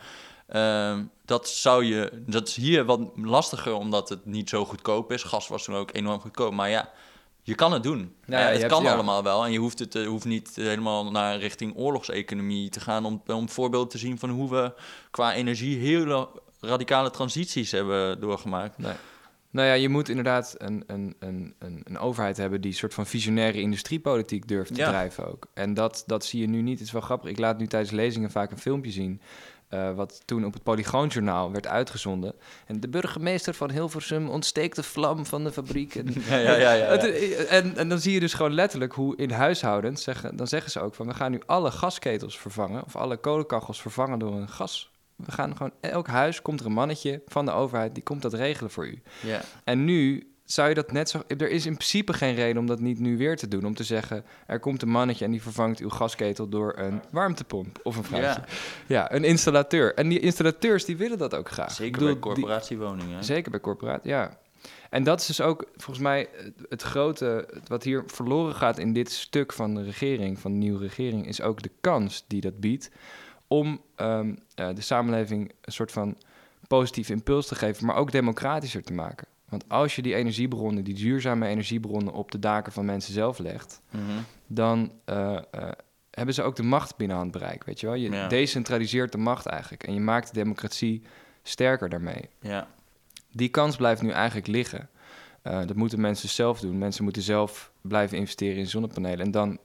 [0.49, 5.23] Ehm, dat zou je, dat is hier wat lastiger omdat het niet zo goedkoop is.
[5.23, 6.53] Gas was toen ook enorm goedkoop.
[6.53, 6.91] Maar ja,
[7.43, 8.15] je kan het doen.
[8.27, 9.45] Ja, Eh, het kan allemaal wel.
[9.45, 13.49] En je hoeft, het, eh, hoeft niet helemaal naar richting oorlogseconomie te gaan om, om
[13.49, 14.73] voorbeeld te zien van hoe we
[15.11, 16.29] qua energie hele
[16.61, 18.79] radicale transities hebben doorgemaakt.
[18.79, 18.93] nee.
[19.51, 22.95] Nou ja, je moet inderdaad een, een, een, een, een overheid hebben die een soort
[22.95, 24.89] van visionaire industriepolitiek durft te Ja.
[24.89, 25.47] drijven ook.
[25.55, 26.79] En dat, dat zie je nu niet.
[26.79, 27.31] Het is wel grappig.
[27.31, 29.21] Ik laat nu tijdens lezingen vaak een filmpje zien.
[29.73, 32.35] Eh, wat toen op het Polygoonjournaal werd uitgezonden.
[32.67, 35.95] En de burgemeester van Hilversum ontsteekt de vlam van de fabriek.
[35.95, 36.87] En, Ja, ja, ja, ja.
[36.87, 40.81] en, en dan zie je dus gewoon letterlijk hoe in huishoudens zeggen, dan zeggen ze
[40.81, 44.91] ook van we gaan nu alle gasketels vervangen of alle kolenkachels vervangen door een gas.
[45.17, 48.33] We gaan gewoon elk huis komt er een mannetje van de overheid die komt dat
[48.33, 49.03] regelen voor u.
[49.23, 49.41] Ja.
[49.65, 51.23] En nu zou je dat net zo.
[51.27, 53.65] Er is in principe geen reden om dat niet nu weer te doen.
[53.67, 57.81] Om te zeggen: er komt een mannetje en die vervangt uw gasketel door een warmtepomp
[57.83, 58.41] of een vrouwtje.
[58.41, 58.47] Ja,
[58.87, 59.95] Ja, een installateur.
[59.95, 61.73] En die installateurs die willen dat ook graag.
[61.73, 63.25] Zeker bedoel, bij corporatiewoningen.
[63.25, 64.41] Zeker bij corporaat, ja.
[64.91, 68.93] En dat is dus ook volgens mij het- het grote, wat hier verloren gaat in
[68.93, 72.61] dit stuk van de regering, van de nieuwe regering, is ook de kans die dat
[72.61, 72.91] biedt
[73.47, 76.17] om ehm, eh, de samenleving een soort van
[76.69, 79.27] positieve impuls te geven, maar ook democratischer te maken.
[79.53, 83.81] Want als je die energiebronnen, die duurzame energiebronnen op de daken van mensen zelf legt,
[83.91, 84.03] Mhm.
[84.47, 85.71] dan eh, eh,
[86.11, 87.95] hebben ze ook de macht binnen handbereik, weet je wel?
[87.95, 88.29] Je Ja.
[88.29, 91.03] decentraliseert de macht eigenlijk en je maakt de democratie
[91.43, 92.67] sterker daarmee Ja.
[93.31, 94.89] die kans blijft nu eigenlijk liggen.
[95.43, 96.79] Eh, dat moeten mensen zelf doen.
[96.79, 99.21] Mensen moeten zelf blijven investeren in zonnepanelen.
[99.27, 99.59] En dan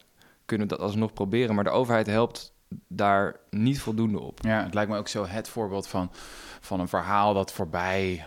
[0.46, 1.56] kunnen we dat alsnog proberen.
[1.56, 2.54] Maar de overheid helpt
[2.88, 4.40] daar niet voldoende op.
[4.42, 6.12] Ja, het lijkt me ook zo het voorbeeld van,
[6.60, 8.26] van een verhaal dat voorbij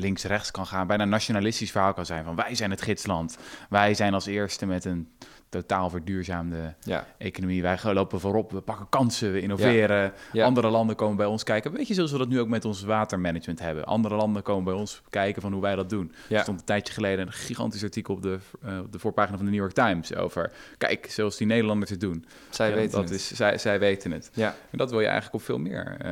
[0.00, 0.86] links-rechts kan gaan.
[0.86, 3.38] Bijna een nationalistisch verhaal kan zijn van wij zijn het gidsland.
[3.68, 5.08] Wij zijn als eerste met een
[5.48, 7.62] totaal verduurzaamde Ja, economie.
[7.62, 10.12] Wij lopen voorop, we pakken kansen, we innoveren.
[10.32, 10.44] Ja.
[10.44, 11.72] Andere landen komen bij ons kijken.
[11.72, 13.84] Weet je, zoals we dat nu ook met ons watermanagement hebben.
[13.84, 16.12] Andere landen komen bij ons kijken van hoe wij dat doen.
[16.28, 16.36] Ja.
[16.36, 19.44] Er stond een tijdje geleden een gigantisch artikel op de, eh, op de voorpagina van
[19.46, 20.52] de New York Times over...
[20.78, 22.24] kijk, zoals die Nederlanders het doen.
[22.50, 23.10] zij weten dat het.
[23.18, 24.30] Is, zij, zij weten het.
[24.34, 26.10] Ja, En dat wil je eigenlijk op veel meer eh,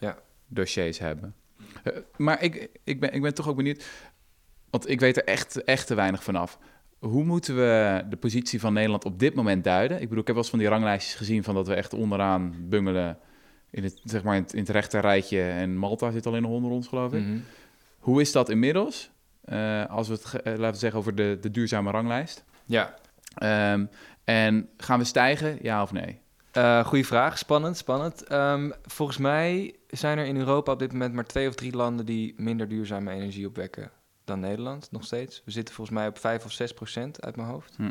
[0.00, 0.16] Ja.
[0.48, 1.34] dossiers hebben.
[1.84, 3.86] Eh, maar ik, ik, ben, ik ben toch ook benieuwd,
[4.70, 6.58] want ik weet er echt, echt te weinig vanaf.
[6.98, 9.96] Hoe moeten we de positie van Nederland op dit moment duiden?
[9.96, 12.54] Ik bedoel, ik heb wel eens van die ranglijstjes gezien van dat we echt onderaan
[12.68, 13.18] bungelen
[13.70, 15.42] in het, zeg maar in het, in het rechter rijtje.
[15.42, 17.22] En Malta zit al in de honderd rond, geloof ik.
[17.22, 17.38] Mhm.
[17.98, 19.10] Hoe is dat inmiddels?
[19.44, 22.44] Eh, als we het eh, laten we zeggen over de, de duurzame ranglijst.
[22.66, 22.94] ja.
[23.34, 23.84] Ehm,
[24.24, 26.20] en gaan we stijgen, ja of nee?
[26.50, 27.38] Eh, goeie vraag.
[27.38, 28.24] Spannend, spannend.
[28.24, 32.06] Ehm, volgens mij zijn er in Europa op dit moment maar twee of drie landen
[32.06, 33.90] die minder duurzame energie opwekken
[34.24, 35.42] dan Nederland, nog steeds.
[35.44, 37.76] We zitten volgens mij op 5 of 6 procent uit mijn hoofd.
[37.76, 37.90] Hm.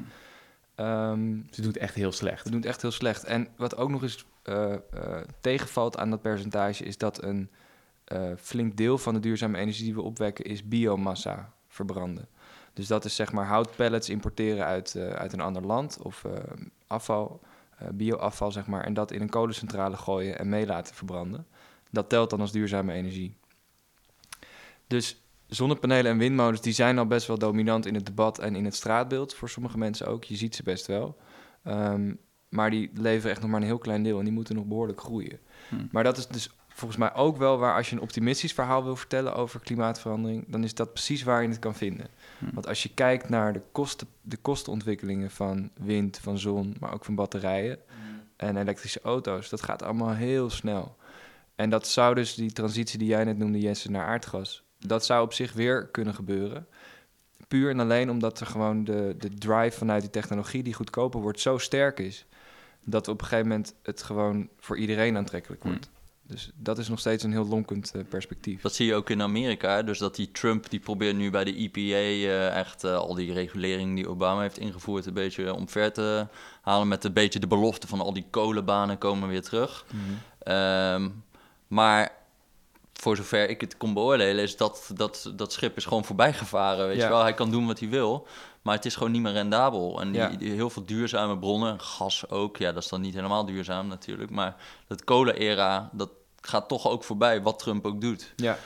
[0.75, 2.43] Ehm, Ze doet echt heel slecht.
[2.43, 3.23] We doen het echt heel slecht.
[3.23, 4.79] En wat ook nog eens eh, eh,
[5.41, 7.49] tegenvalt aan dat percentage, is dat een
[8.03, 12.27] eh, flink deel van de duurzame energie die we opwekken, is biomassa verbranden.
[12.73, 16.25] Dus dat is zeg maar houtpellets importeren uit, uit een ander land of
[16.87, 17.41] afval
[17.91, 21.47] bioafval, zeg maar, en dat in een kolencentrale gooien en mee laten verbranden.
[21.89, 23.35] Dat telt dan als duurzame energie.
[24.87, 28.65] Dus zonnepanelen en windmolens die zijn al best wel dominant in het debat en in
[28.65, 30.23] het straatbeeld voor sommige mensen ook.
[30.23, 31.17] Je ziet ze best wel.
[31.63, 32.13] Ehm,
[32.49, 35.01] maar die leveren echt nog maar een heel klein deel en die moeten nog behoorlijk
[35.01, 35.39] groeien.
[35.69, 35.87] Hmm.
[35.91, 38.95] Maar dat is dus volgens mij ook wel waar als je een optimistisch verhaal wil
[38.95, 42.07] vertellen over klimaatverandering, dan is dat precies waar je het kan vinden.
[42.39, 42.49] Hmm.
[42.53, 47.05] Want als je kijkt naar de, kosten, de kostenontwikkelingen van wind, van zon, maar ook
[47.05, 47.79] van batterijen
[48.35, 50.97] en elektrische auto's, dat gaat allemaal heel snel.
[51.59, 55.23] En dat zou dus die transitie die jij net noemde, Jesse, naar aardgas, dat zou
[55.23, 56.67] op zich weer kunnen gebeuren.
[57.47, 61.39] Puur en alleen omdat er gewoon de, de drive vanuit die technologie die goedkoper wordt
[61.39, 62.25] zo sterk is,
[62.83, 65.89] dat op een gegeven moment het gewoon voor iedereen aantrekkelijk wordt.
[66.23, 68.61] Dus dat is nog steeds een heel lonkend eh, perspectief.
[68.61, 69.83] Dat zie je ook in Amerika.
[69.83, 73.33] Dus dat die Trump die probeert nu bij de EPA eh, echt eh, al die
[73.33, 76.27] regulering die Obama heeft ingevoerd een beetje omver te
[76.61, 76.87] halen.
[76.87, 79.85] Met een beetje de belofte van al die kolenbanen komen weer terug.
[80.39, 81.09] Ehm,
[81.69, 82.11] maar
[82.93, 86.87] voor zover ik het kon beoordelen, is dat, dat dat schip is gewoon voorbij gevaren.
[86.87, 87.03] Weet Ja.
[87.03, 88.27] je wel, hij kan doen wat hij wil,
[88.61, 90.01] maar het is gewoon niet meer rendabel.
[90.01, 90.27] En die, Ja.
[90.29, 94.29] die- heel veel duurzame bronnen, gas ook, ja, dat is dan niet helemaal duurzaam natuurlijk.
[94.29, 94.55] Maar
[94.87, 96.09] dat kolen-era, dat
[96.41, 98.33] gaat toch ook voorbij, wat Trump ook doet.
[98.35, 98.57] Ja,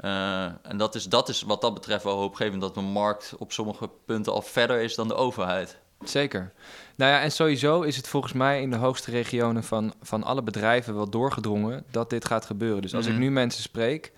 [0.00, 3.52] Eh, en dat is, dat is wat dat betreft wel hoopgevend, dat de markt op
[3.52, 5.78] sommige punten al verder is dan de overheid.
[6.04, 6.52] zeker.
[6.98, 10.42] Nou ja, en sowieso is het volgens mij in de hoogste regionen van, van alle
[10.42, 12.82] bedrijven wel doorgedrongen dat dit gaat gebeuren.
[12.82, 13.14] Dus als Mhm.
[13.14, 14.12] ik nu mensen spreek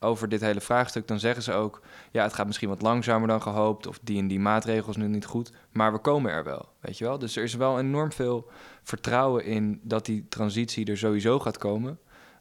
[0.00, 3.42] over dit hele vraagstuk, dan zeggen ze ook: ja, het gaat misschien wat langzamer dan
[3.42, 6.68] gehoopt, of die en die maatregels nu niet goed, maar we komen er wel.
[6.80, 7.18] Weet je wel?
[7.18, 8.50] Dus er is wel enorm veel
[8.82, 11.98] vertrouwen in dat die transitie er sowieso gaat komen.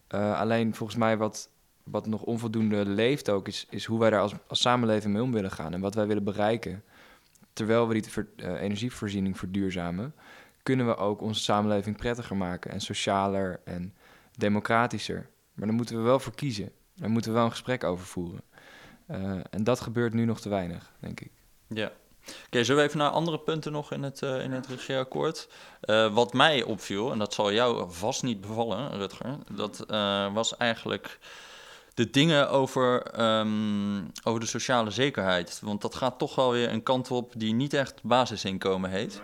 [0.07, 1.49] Eh, alleen volgens mij wat,
[1.83, 5.31] wat nog onvoldoende leeft ook, is, is hoe wij daar als, als samenleving mee om
[5.31, 6.83] willen gaan en wat wij willen bereiken.
[7.53, 10.15] Terwijl we die eh, energievoorziening verduurzamen,
[10.63, 13.93] kunnen we ook onze samenleving prettiger maken en socialer en
[14.37, 15.29] democratischer.
[15.53, 16.71] Maar daar moeten we wel voor kiezen.
[16.95, 18.41] Daar moeten we wel een gesprek over voeren.
[19.05, 21.31] Eh, en dat gebeurt nu nog te weinig, denk ik.
[21.67, 21.91] Ja.
[22.45, 25.49] Oké, zullen we even naar andere punten nog in het, eh, in het regeerakkoord?
[25.81, 29.85] Eh, wat mij opviel, en dat zal jou vast niet bevallen, Rutger, dat
[30.33, 31.19] was eigenlijk
[31.93, 35.59] de dingen over, ehm, over de sociale zekerheid.
[35.63, 39.21] Want dat gaat toch wel weer een kant op die niet echt basisinkomen heet.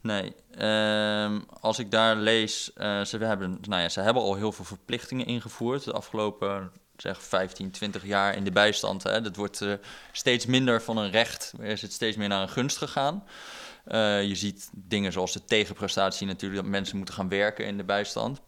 [0.00, 4.52] Nee, Ehm, als ik daar lees, eh, ze, hebben, nou ja, ze hebben al heel
[4.52, 9.02] veel verplichtingen ingevoerd de afgelopen zeg 15, 20 jaar in de bijstand.
[9.02, 9.20] Hè.
[9.20, 9.72] Dat wordt eh,
[10.12, 13.24] steeds minder van een recht, is het steeds meer naar een gunst gegaan.
[13.84, 17.84] Eh, je ziet dingen zoals de tegenprestatie natuurlijk, dat mensen moeten gaan werken in de
[17.84, 18.40] bijstand.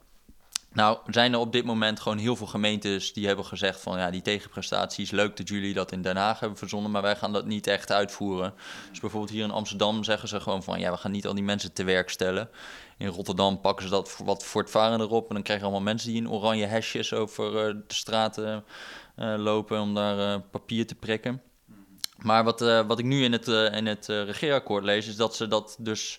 [0.73, 4.11] Nou, zijn er op dit moment gewoon heel veel gemeentes die hebben gezegd van ja,
[4.11, 7.33] die tegenprestatie is leuk dat jullie dat in Den Haag hebben verzonnen, maar wij gaan
[7.33, 8.55] dat niet echt uitvoeren.
[8.91, 11.43] Dus bijvoorbeeld hier in Amsterdam zeggen ze gewoon van ja, we gaan niet al die
[11.43, 12.49] mensen te werk stellen.
[12.97, 16.21] In Rotterdam pakken ze dat wat voortvarender op en dan krijg je allemaal mensen die
[16.21, 18.65] in oranje hesjes over eh, de straten
[19.17, 21.43] eh, lopen om daar eh, papier te prikken.
[22.19, 25.77] Maar wat, wat ik nu in het, in het regeerakkoord lees, is dat ze dat
[25.79, 26.19] dus.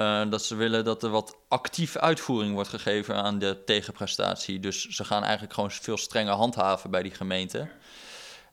[0.00, 4.60] Eh, dat ze willen dat er wat actief uitvoering wordt gegeven aan de tegenprestatie.
[4.60, 7.70] Dus ze gaan eigenlijk gewoon veel strenger handhaven bij die gemeenten.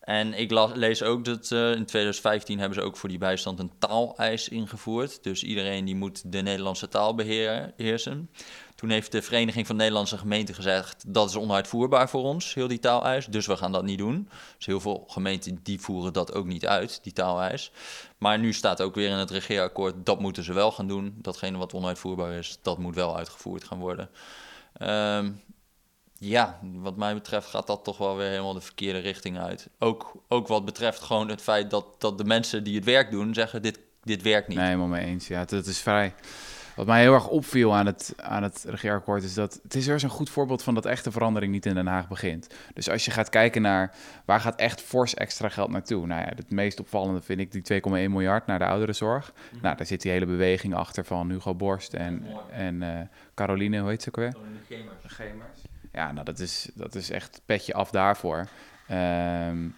[0.08, 3.72] En ik lees ook dat eh, in 2015 hebben ze ook voor die bijstand een
[3.80, 5.24] taaleis ingevoerd.
[5.24, 8.30] Dus iedereen die moet de Nederlandse taal beheer- beheersen.
[8.76, 11.04] Toen heeft de Vereniging van Nederlandse Gemeenten gezegd...
[11.08, 13.26] dat is onuitvoerbaar voor ons, heel die taaleis.
[13.26, 14.30] Dus we gaan dat niet doen.
[14.58, 17.72] Dus heel veel gemeenten die voeren dat ook niet uit, die taaleis.
[18.18, 20.06] Maar nu staat ook weer in het regeerakkoord...
[20.06, 21.16] dat moeten ze wel gaan doen.
[21.22, 24.10] Datgene wat onuitvoerbaar is, dat moet wel uitgevoerd gaan worden.
[24.74, 25.32] Ehm,
[26.20, 29.70] ja, wat mij betreft gaat dat toch wel weer helemaal de verkeerde richting uit.
[29.80, 33.34] Ook, ook wat betreft gewoon het feit dat, dat de mensen die het werk doen...
[33.34, 34.58] zeggen dit, dit werkt niet.
[34.58, 35.28] Nee, helemaal mee eens.
[35.28, 36.14] Ja, dat is vrij.
[36.78, 40.00] Wat mij heel erg opviel aan het, aan het regeerakkoord is dat het is weer
[40.00, 42.48] zo'n goed voorbeeld van dat echte verandering niet in Den Haag begint.
[42.74, 46.06] Dus als je gaat kijken naar waar gaat echt fors extra geld naartoe?
[46.06, 49.34] Nou ja, het meest opvallende vind ik die 2,1 miljard naar de ouderenzorg.
[49.62, 53.90] Nou, daar zit die hele beweging achter van Hugo Borst en, en eh, Caroline, hoe
[53.90, 54.36] heet ze ook weer?
[55.06, 55.67] Gemers.
[55.92, 58.48] Ja, nou dat is, dat is echt petje af daarvoor.
[58.88, 59.70] Ehm,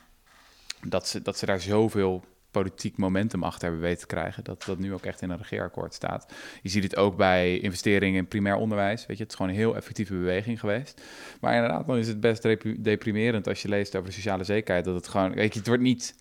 [0.82, 4.44] dat, ze, dat ze daar zoveel politiek momentum achter hebben weten te krijgen.
[4.44, 6.34] Dat dat nu ook echt in een regeerakkoord staat.
[6.62, 9.06] Je ziet het ook bij investeringen in primair onderwijs.
[9.06, 11.02] Weet je, het is gewoon een heel effectieve beweging geweest.
[11.42, 12.42] Maar inderdaad, dan is het best
[12.84, 14.86] deprimerend als je leest over sociale zekerheid.
[14.86, 16.16] Dat het gewoon, weet je, het wordt niet...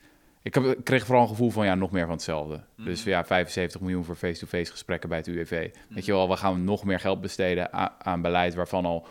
[0.49, 2.61] Ik, heb, ik kreeg vooral een gevoel van ja, nog meer van hetzelfde.
[2.77, 5.71] Dus ja, 75 miljoen voor face-to-face gesprekken bij het UWV.
[5.89, 9.07] Weet je wel, we gaan nog meer geld besteden aan, aan beleid waarvan al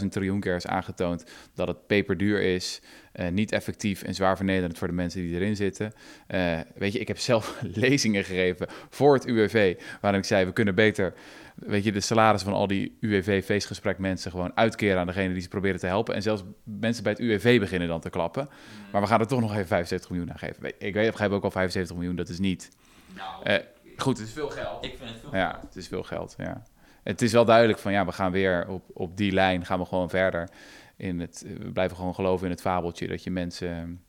[0.00, 2.80] 100.000 triljoen keer is aangetoond dat het peperduur is.
[3.12, 5.92] eh, niet effectief en zwaar vernederend voor de mensen die erin zitten.
[6.26, 10.52] Eh, weet je, ik heb zelf lezingen gegeven voor het UWV, waarin ik zei, we
[10.52, 11.14] kunnen beter,
[11.54, 15.48] weet je, de salarissen van al die UWV-feestgesprek mensen gewoon uitkeren aan degene die ze
[15.48, 16.14] proberen te helpen.
[16.14, 18.48] En zelfs mensen bij het UWV beginnen dan te klappen.
[18.92, 20.72] Maar we gaan er toch nog even 75 miljoen aan geven.
[20.78, 22.70] Ik weet, begrijp ook al 75 miljoen, dat is niet...
[23.16, 23.60] Nou,
[23.96, 24.84] goed, het is veel geld.
[24.84, 26.62] ik vind het veel Ja, het is veel geld, ja.
[27.02, 29.84] Het is wel duidelijk van, ja, we gaan weer op, op die lijn, gaan we
[29.84, 30.48] gewoon verder.
[30.96, 34.02] In het, we blijven gewoon geloven in het fabeltje dat je mensen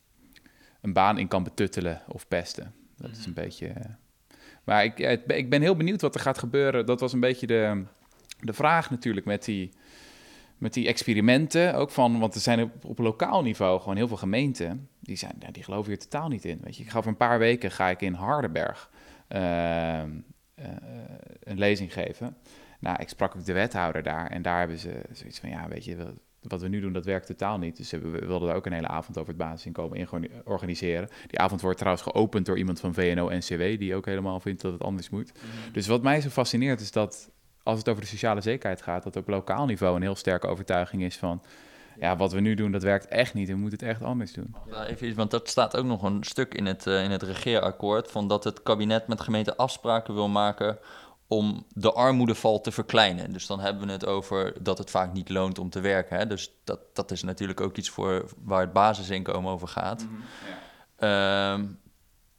[0.81, 2.73] een baan in kan betuttelen of pesten.
[2.97, 3.73] Dat is een beetje...
[4.65, 6.85] eh, Maar ik, het- ik ben heel benieuwd wat er gaat gebeuren.
[6.85, 7.83] Dat was een beetje de,
[8.39, 9.69] de vraag natuurlijk met die,
[10.57, 11.73] met die experimenten.
[11.75, 14.89] Ook van, want er zijn op, lokaal niveau gewoon heel veel gemeenten.
[14.99, 16.59] Die, zijn, die geloven hier totaal niet in.
[16.63, 18.89] Weet je, ik ga voor een paar weken ga ik in Hardenberg
[19.27, 20.09] ehm,
[20.55, 20.67] eh,
[21.43, 22.37] een lezing geven.
[22.79, 24.27] Nou, ik sprak ook de wethouder daar.
[24.31, 26.13] En daar hebben ze zoiets van, ja, weet je,
[26.47, 27.77] wat- we nu doen, dat werkt totaal niet.
[27.77, 31.09] Dus we wilden daar ook een hele avond over het basisinkomen in organiseren.
[31.27, 33.79] Die avond wordt trouwens geopend door iemand van VNO-NCW...
[33.79, 35.31] die ook helemaal vindt dat het anders moet.
[35.71, 37.29] Dus wat mij zo fascineert is dat
[37.63, 41.03] als het over de sociale zekerheid gaat, dat op lokaal niveau een heel sterke overtuiging
[41.03, 41.41] is van,
[41.99, 43.47] ja, wat we nu doen, dat werkt echt niet.
[43.47, 44.55] We moeten het echt anders doen.
[44.71, 47.23] Ja, Even, iets, want dat staat ook nog een stuk in het, eh, in het
[47.23, 48.11] regeerakkoord...
[48.11, 50.77] van dat het kabinet met gemeenten afspraken wil maken...
[51.27, 53.33] om de armoedeval te verkleinen.
[53.33, 56.17] Dus dan hebben we het over dat het vaak niet loont om te werken.
[56.17, 56.27] Hè?
[56.27, 60.05] Dus dat, dat is natuurlijk ook iets voor waar het basisinkomen over gaat.
[60.95, 61.65] Ehm,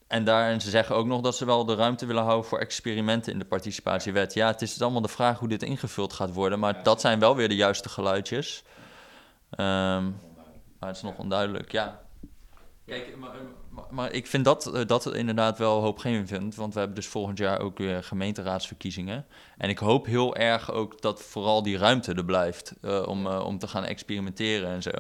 [0.07, 3.33] en daarin ze zeggen ook nog dat ze wel de ruimte willen houden voor experimenten
[3.33, 4.35] in de participatiewet.
[4.35, 6.59] Ja, het is dus allemaal de vraag hoe dit ingevuld gaat worden.
[6.59, 8.63] Maar dat zijn wel weer de juiste geluidjes.
[9.51, 10.05] Ehm,
[10.79, 12.06] maar het is nog onduidelijk, ja.
[12.87, 13.31] Kijk, maar,
[13.69, 16.55] maar, maar ik vind dat, eh, dat het inderdaad wel hoopgevend.
[16.55, 19.27] Want we hebben dus volgend jaar ook weer gemeenteraadsverkiezingen.
[19.59, 23.45] En ik hoop heel erg ook dat vooral die ruimte er blijft eh, om, eh,
[23.45, 24.91] om te gaan experimenteren en zo.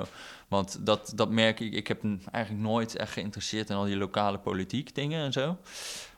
[0.48, 4.38] Want dat, dat merk ik, ik heb eigenlijk nooit echt geïnteresseerd in al die lokale
[4.38, 5.56] politiek dingen en zo.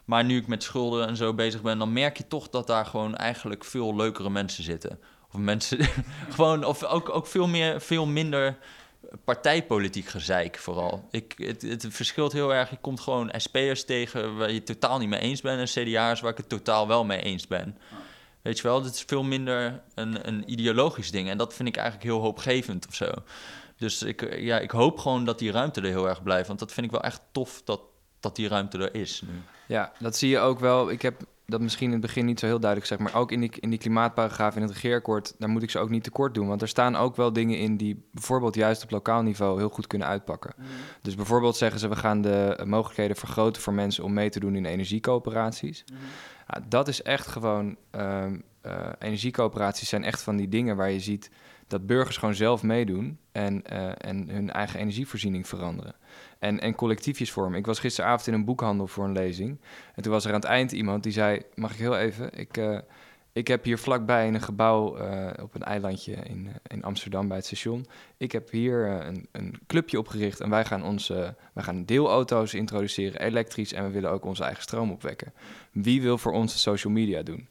[0.05, 2.87] Maar nu ik met schulden en zo bezig ben, dan merk je toch dat daar
[2.87, 5.01] gewoon eigenlijk veel leukere mensen zitten.
[5.33, 5.79] Of mensen
[6.35, 8.59] gewoon, of ook, ook veel, meer, veel minder
[9.25, 11.09] partijpolitiek gezeik vooral.
[11.11, 12.71] Ik, het, het verschilt heel erg.
[12.71, 15.75] Je komt gewoon SP'ers tegen waar je het totaal niet mee eens bent...
[15.75, 17.79] en CDA'ers waar ik het totaal wel mee eens ben.
[18.43, 21.29] Weet je wel, het is veel minder een, een ideologisch ding.
[21.29, 23.11] En dat vind ik eigenlijk heel hoopgevend of zo.
[23.77, 26.47] Dus ik, ja, ik hoop gewoon dat die ruimte er heel erg blijft.
[26.47, 27.81] Want dat vind ik wel echt tof dat,
[28.21, 29.43] dat die ruimte er is nu.
[29.67, 30.91] Ja, dat zie je ook wel.
[30.91, 33.41] Ik heb dat misschien in het begin niet zo heel duidelijk zeg, maar ook in
[33.41, 36.49] die, in die klimaatparagraaf in het regeerakkoord, daar moet ik ze ook niet tekort doen.
[36.49, 39.87] Want er staan ook wel dingen in die bijvoorbeeld juist op lokaal niveau heel goed
[39.87, 40.55] kunnen uitpakken.
[41.03, 44.55] Dus bijvoorbeeld zeggen ze, we gaan de mogelijkheden vergroten voor mensen om mee te doen
[44.55, 45.85] in energiecoöperaties.
[46.49, 51.01] Ja, dat is echt gewoon, ehm, eh, energiecoöperaties zijn echt van die dingen waar je
[51.01, 51.31] ziet
[51.69, 55.95] dat burgers gewoon zelf meedoen en, eh, en hun eigen energievoorziening veranderen.
[56.39, 57.59] En, en collectiefjes vormen.
[57.59, 59.61] Ik was gisteravond in een boekhandel voor een lezing.
[59.95, 62.39] En toen was er aan het eind iemand die zei: Mag ik heel even?
[62.39, 62.79] Ik, eh,
[63.33, 67.37] ik heb hier vlakbij in een gebouw eh, op een eilandje in, in Amsterdam bij
[67.37, 67.87] het station.
[68.17, 73.21] Ik heb hier een, een clubje opgericht en wij gaan, onze, wij gaan deelauto's introduceren,
[73.21, 73.73] elektrisch.
[73.73, 75.33] En we willen ook onze eigen stroom opwekken.
[75.73, 77.49] Wie wil voor ons social media doen?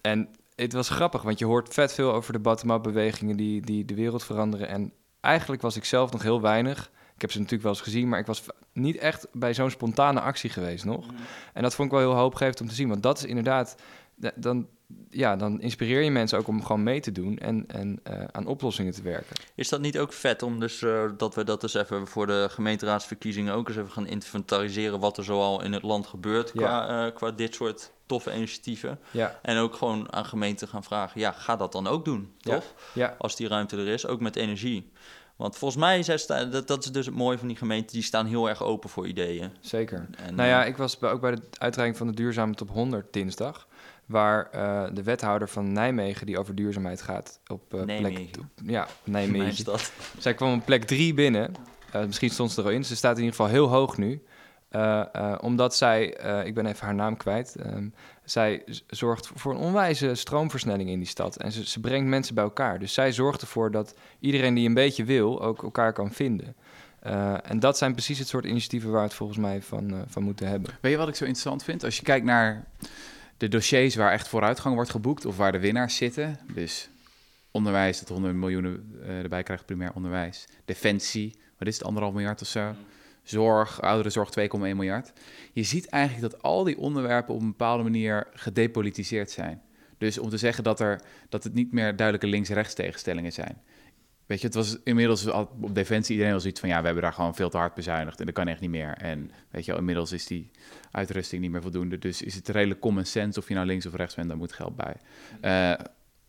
[0.00, 3.84] En het was grappig, want je hoort vet veel over de bottom-up bewegingen die, die
[3.84, 4.68] de wereld veranderen.
[4.68, 6.90] En eigenlijk was ik zelf nog heel weinig.
[7.14, 10.20] Ik heb ze natuurlijk wel eens gezien, maar ik was niet echt bij zo'n spontane
[10.20, 11.06] actie geweest nog.
[11.52, 12.88] En dat vond ik wel heel hoopgevend om te zien.
[12.88, 13.76] Want dat is inderdaad,
[14.14, 14.68] da- dan,
[15.10, 18.46] ja, dan inspireer je mensen ook om gewoon mee te doen en, en eh, aan
[18.46, 19.36] oplossingen te werken.
[19.54, 22.46] Is dat niet ook vet om dus eh, dat we dat dus even voor de
[22.50, 27.14] gemeenteraadsverkiezingen ook eens even gaan inventariseren wat er zoal in het land gebeurt qua, eh,
[27.14, 28.98] qua dit soort toffe initiatieven.
[29.10, 32.64] Ja, En ook gewoon aan gemeenten gaan vragen, ja, ga dat dan ook doen, toch?
[32.92, 34.92] ja, Als die ruimte er is, ook met energie.
[35.36, 38.26] Want volgens mij, staan, dat, dat is dus het mooie van die gemeenten, die staan
[38.26, 39.50] heel erg open voor ideeën.
[39.60, 40.06] zeker.
[40.16, 43.66] En, Nou ja, ik was ook bij de uitreiking van de Duurzame Top 100 dinsdag.
[44.06, 48.30] Waar eh, de wethouder van Nijmegen, die over duurzaamheid gaat, op eh, Nijmegen.
[48.30, 48.44] plek...
[48.70, 49.54] Ja, mijn Nijmegen.
[49.54, 49.92] stad.
[50.18, 51.54] Zij kwam op plek drie binnen.
[51.92, 52.84] Eh, misschien stond ze er al in.
[52.84, 54.22] Ze staat in ieder geval heel hoog nu.
[54.68, 57.54] Eh, eh, omdat zij, eh, ik ben even haar naam kwijt.
[57.56, 57.88] ehm,
[58.24, 61.36] zij zorgt voor een onwijze stroomversnelling in die stad.
[61.36, 62.78] En ze, ze brengt mensen bij elkaar.
[62.78, 66.56] Dus zij zorgt ervoor dat iedereen die een beetje wil ook elkaar kan vinden.
[67.00, 70.22] Eh, en dat zijn precies het soort initiatieven waar we het volgens mij van, van
[70.22, 70.70] moeten hebben.
[70.80, 71.84] Weet je wat ik zo interessant vind?
[71.84, 72.64] Als je kijkt naar
[73.36, 76.38] de dossiers waar echt vooruitgang wordt geboekt of waar de winnaars zitten.
[76.54, 76.88] Dus
[77.50, 80.46] onderwijs, dat 100 miljoen eh, erbij krijgt, primair onderwijs.
[80.64, 82.74] Defensie, wat is het, anderhalf miljard of zo?
[83.22, 85.12] Zorg, ouderenzorg 2,1 miljard.
[85.52, 89.62] Je ziet eigenlijk dat al die onderwerpen op een bepaalde manier gedepolitiseerd zijn.
[89.98, 93.62] Dus om te zeggen dat, er, dat het niet meer duidelijke links-rechts tegenstellingen zijn.
[94.26, 96.68] Weet je, het was inmiddels al, op Defensie iedereen was iets van...
[96.68, 98.96] ja, we hebben daar gewoon veel te hard bezuinigd en dat kan echt niet meer.
[98.96, 100.50] En weet je inmiddels is die
[100.90, 101.98] uitrusting niet meer voldoende.
[101.98, 104.52] Dus is het redelijk common sense of je nou links of rechts bent, daar moet
[104.52, 104.96] geld bij.
[105.42, 105.84] Uh,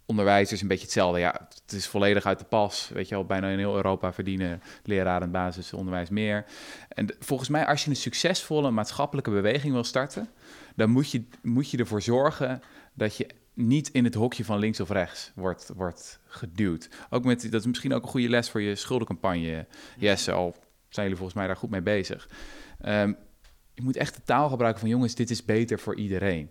[0.05, 1.19] onderwijs is een beetje hetzelfde.
[1.19, 2.89] Ja, het is volledig uit de pas.
[2.93, 6.45] Weet je wel, bijna in heel Europa verdienen leraren en basisonderwijs meer.
[6.89, 10.29] En volgens mij, als je een succesvolle maatschappelijke beweging wil starten,
[10.75, 12.61] dan moet je, moet je ervoor zorgen
[12.93, 16.89] dat je niet in het hokje van links of rechts wordt, wordt geduwd.
[17.09, 19.65] Ook met, dat is misschien ook een goede les voor je schuldencampagne,
[19.97, 20.55] Jesse, al
[20.89, 22.29] zijn jullie volgens mij daar goed mee bezig.
[22.85, 23.17] Um,
[23.73, 26.49] je moet echt de taal gebruiken van jongens, dit is beter voor iedereen.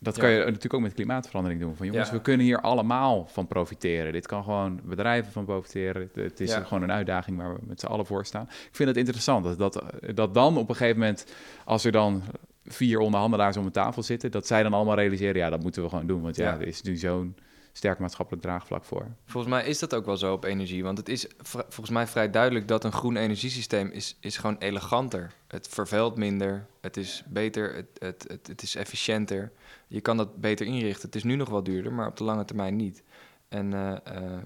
[0.00, 1.76] Dat kan je natuurlijk ook met klimaatverandering doen.
[1.76, 4.12] Van jongens, we kunnen hier allemaal van profiteren.
[4.12, 6.10] Dit kan gewoon bedrijven van profiteren.
[6.14, 8.44] Het is gewoon een uitdaging waar we met z'n allen voor staan.
[8.44, 11.26] Ik vind het interessant dat, dat, dat dan op een gegeven moment,
[11.64, 12.22] als er dan
[12.68, 15.88] vier onderhandelaars om een tafel zitten, dat zij dan allemaal realiseren, ja, dat moeten we
[15.88, 16.22] gewoon doen.
[16.22, 17.36] Want ja, er is nu zo'n
[17.72, 19.06] sterk maatschappelijk draagvlak voor.
[19.24, 20.82] Volgens mij is dat ook wel zo op energie.
[20.82, 25.32] Want het is volgens mij vrij duidelijk dat een groen energiesysteem is, is gewoon eleganter.
[25.46, 29.52] Het vervuilt minder, het is beter, het, het, het, het, is efficiënter.
[29.86, 31.06] Je kan dat beter inrichten.
[31.06, 33.02] Het is nu nog wel duurder, maar op de lange termijn niet.
[33.48, 34.38] En uh, uh,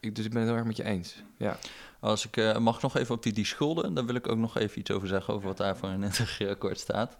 [0.00, 1.22] ik, dus ik ben het heel erg met je eens.
[1.38, 1.58] Ja.
[2.00, 4.56] Als ik uh, mag nog even op die, die schulden, dan wil ik ook nog
[4.58, 7.16] even iets over zeggen over wat daarvoor in het regeerakkoord staat.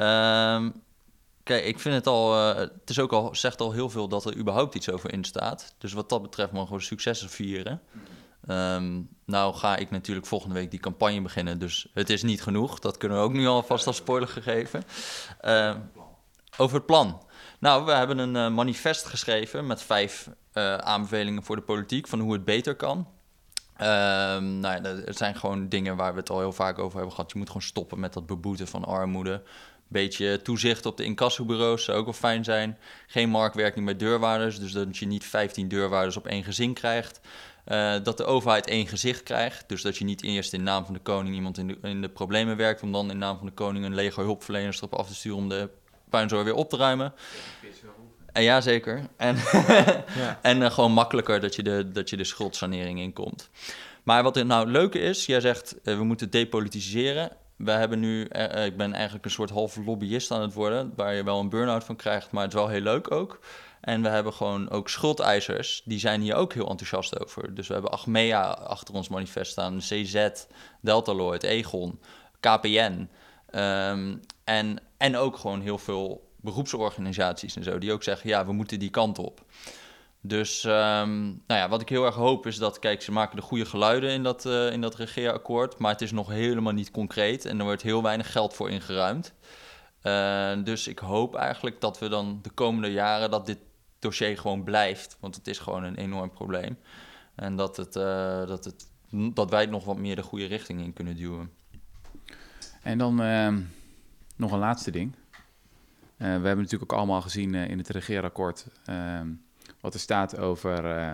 [0.00, 0.84] Um,
[1.46, 2.50] Kijk, ik vind het al.
[2.50, 5.24] Uh, het is ook al, zegt al heel veel dat er überhaupt iets over in
[5.24, 5.74] staat.
[5.78, 7.80] Dus wat dat betreft mogen we successen vieren.
[8.48, 11.58] Um, nou ga ik natuurlijk volgende week die campagne beginnen.
[11.58, 12.78] Dus het is niet genoeg.
[12.78, 14.82] Dat kunnen we ook nu alvast als spoiler gegeven.
[15.44, 15.74] Uh,
[16.56, 17.22] over het plan.
[17.58, 20.28] Nou, we hebben een uh, manifest geschreven met vijf
[20.62, 23.08] aanbevelingen voor de politiek van hoe het beter kan.
[23.80, 27.32] Um, nou, het zijn gewoon dingen waar we het al heel vaak over hebben gehad.
[27.32, 29.42] Je moet gewoon stoppen met dat beboeten van armoede
[29.88, 32.78] beetje toezicht op de incassobureaus zou ook wel fijn zijn.
[33.06, 37.20] Geen marktwerking met deurwaarders, dus dat je niet 15 deurwaarders op één gezin krijgt.
[37.66, 39.68] Uh, dat de overheid één gezicht krijgt.
[39.68, 42.08] Dus dat je niet eerst in naam van de koning iemand in de, in de
[42.08, 45.14] problemen werkt, om dan in naam van de koning een leger hulpverleners erop af te
[45.14, 45.68] sturen om de
[46.10, 47.12] puinzooi weer op te ruimen.
[48.36, 49.06] En ja, zeker.
[49.16, 49.36] En,
[50.16, 50.38] ja.
[50.42, 53.50] en uh, gewoon makkelijker dat je, de, dat je de schuldsanering inkomt.
[54.02, 58.28] Maar wat het nou leuke is, jij zegt uh, we moeten depolitiseren we hebben nu,
[58.32, 61.48] uh, ik ben eigenlijk een soort half lobbyist aan het worden, waar je wel een
[61.48, 63.40] burn-out van krijgt, maar het is wel heel leuk ook.
[63.80, 67.54] En we hebben gewoon ook schuldeisers, die zijn hier ook heel enthousiast over.
[67.54, 70.28] Dus we hebben Achmea achter ons manifest staan, CZ,
[70.80, 72.00] Deltaloid, Egon,
[72.40, 73.08] KPN.
[73.54, 78.52] Um, en, en ook gewoon heel veel beroepsorganisaties en zo, die ook zeggen, ja, we
[78.52, 79.44] moeten die kant op.
[80.20, 83.42] Dus um, nou ja, wat ik heel erg hoop is dat, kijk, ze maken de
[83.42, 87.44] goede geluiden in dat, uh, in dat regeerakkoord, maar het is nog helemaal niet concreet
[87.44, 89.34] en er wordt heel weinig geld voor ingeruimd.
[90.02, 93.58] Uh, dus ik hoop eigenlijk dat we dan de komende jaren dat dit
[93.98, 96.78] dossier gewoon blijft, want het is gewoon een enorm probleem.
[97.34, 100.80] En dat, het, uh, dat, het, dat wij het nog wat meer de goede richting
[100.80, 101.50] in kunnen duwen.
[102.82, 103.60] En dan ehm,
[104.36, 105.14] nog een laatste ding.
[106.16, 109.28] We hebben natuurlijk ook allemaal gezien in het regeerakkoord ehm,
[109.80, 111.12] wat er staat over uh,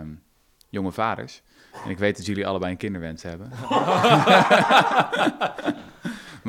[0.69, 1.43] jonge vaders.
[1.85, 3.51] En ik weet dat jullie allebei een kinderwens hebben.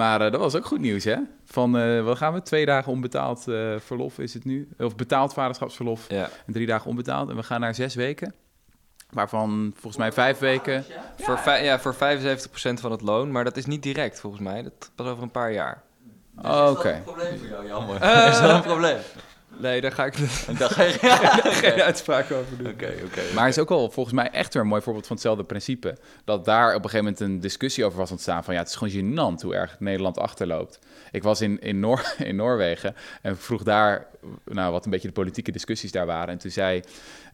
[0.01, 1.17] maar uh, dat was ook goed nieuws, hè?
[1.45, 2.41] Van, uh, wat gaan we?
[2.41, 4.69] Twee dagen onbetaald uh, verlof is het nu.
[4.77, 6.09] Of betaald vaderschapsverlof.
[6.09, 6.29] Ja.
[6.45, 7.29] En drie dagen onbetaald.
[7.29, 8.33] En we gaan naar zes weken.
[9.09, 10.85] Waarvan volgens mij vijf weken.
[10.89, 11.97] Ja, voor, ja, voor 75%
[12.73, 13.31] van het loon.
[13.31, 14.63] Maar dat is niet direct volgens mij.
[14.63, 15.83] Dat pas over een paar jaar.
[16.41, 16.79] Dus oh, Oké.
[16.79, 16.93] Okay.
[16.93, 18.03] Is dat een probleem voor jou, jammer?
[18.03, 18.97] Uh, is dat een probleem?
[19.57, 20.17] Nee, daar ga ik
[20.59, 20.97] daar ga je
[21.63, 22.67] geen uitspraak over doen.
[22.67, 23.21] Oké, oké.
[23.33, 25.97] maar het is ook wel volgens mij echt weer een mooi voorbeeld van hetzelfde principe.
[26.23, 28.43] Dat daar op een gegeven moment een discussie over was ontstaan.
[28.43, 30.79] Van ja, het is gewoon gênant hoe erg Nederland achterloopt.
[31.11, 34.07] Ik was in, in, Noor in Noorwegen en vroeg daar
[34.45, 36.29] nou, wat een beetje de politieke discussies daar waren.
[36.29, 36.81] En toen zei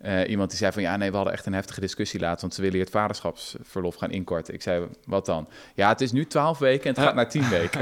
[0.05, 2.41] uh, iemand die zei van ja, nee, we hadden echt een heftige discussie laatst.
[2.41, 4.53] Want ze willen hier het vaderschapsverlof gaan inkorten.
[4.53, 5.47] Ik zei, wat dan?
[5.75, 7.79] Ja, het is nu twaalf weken en het gaat naar tien weken.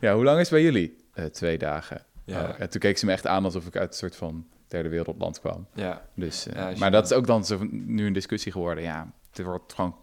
[0.00, 0.96] ja, hoe lang is het bij jullie?
[1.14, 2.02] Uh, twee dagen.
[2.24, 2.48] Ja.
[2.48, 4.88] Uh, en toen keek ze me echt aan alsof ik uit een soort van derde
[4.88, 5.66] wereldland kwam.
[5.74, 6.08] Ja.
[6.14, 8.84] Dus, uh, ja, maar dat is ook dan zo, nu een discussie geworden.
[8.84, 9.96] Ja, het wordt gewoon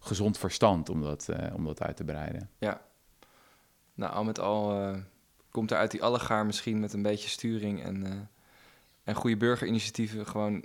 [0.00, 2.50] gezond verstand om dat, uh, om dat uit te breiden.
[2.58, 2.80] Ja.
[3.94, 4.94] Nou, al met al
[5.50, 8.28] komt er uit die allegaar misschien met een beetje sturing en,
[9.04, 10.64] en goede burgerinitiatieven gewoon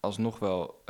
[0.00, 0.84] alsnog wel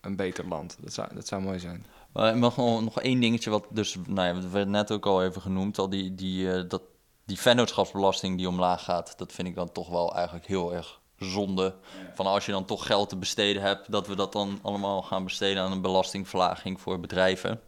[0.00, 0.76] een beter land.
[0.80, 1.86] Dat zou, dat zou mooi zijn.
[2.12, 5.42] Maar nog, nog één dingetje wat dus, nou ja, we werd net ook al even
[5.42, 6.82] genoemd, al die, die, dat
[7.24, 11.74] die vennootschapsbelasting die omlaag gaat, dat vind ik dan toch wel eigenlijk heel erg zonde.
[12.14, 15.24] Van als je dan toch geld te besteden hebt, dat we dat dan allemaal gaan
[15.24, 17.60] besteden aan een belastingverlaging voor bedrijven.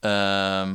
[0.00, 0.70] Uh,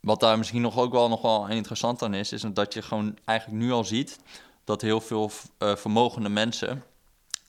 [0.00, 3.18] wat daar misschien nog ook wel nog wel interessant aan is, is dat je gewoon
[3.24, 4.18] eigenlijk nu al ziet
[4.64, 6.84] dat heel veel uh, vermogende mensen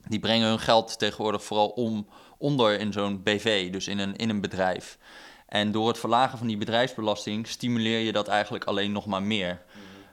[0.08, 2.08] die brengen hun geld tegenwoordig vooral om,
[2.38, 4.98] onder in zo'n BV, dus in een, in een bedrijf.
[5.52, 9.62] En door het verlagen van die bedrijfsbelasting stimuleer je dat eigenlijk alleen nog maar meer.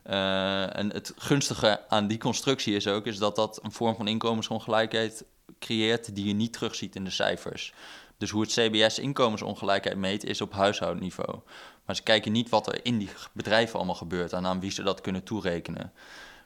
[0.07, 4.09] Uh, en het gunstige aan die constructie is ook is dat dat een vorm van
[4.09, 5.25] inkomensongelijkheid
[5.59, 7.73] creëert die je niet terugziet in de cijfers.
[8.17, 11.39] Dus hoe het CBS inkomensongelijkheid meet is op huishoudniveau.
[11.85, 14.83] Maar ze kijken niet wat er in die bedrijven allemaal gebeurt en aan wie ze
[14.83, 15.93] dat kunnen toerekenen.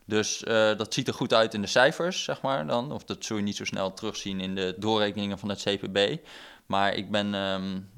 [0.05, 2.93] Dus uh, dat ziet er goed uit in de cijfers, zeg maar dan.
[2.93, 6.17] Of dat zul je niet zo snel terugzien in de doorrekeningen van het CPB.
[6.67, 7.91] Maar ik ben, um,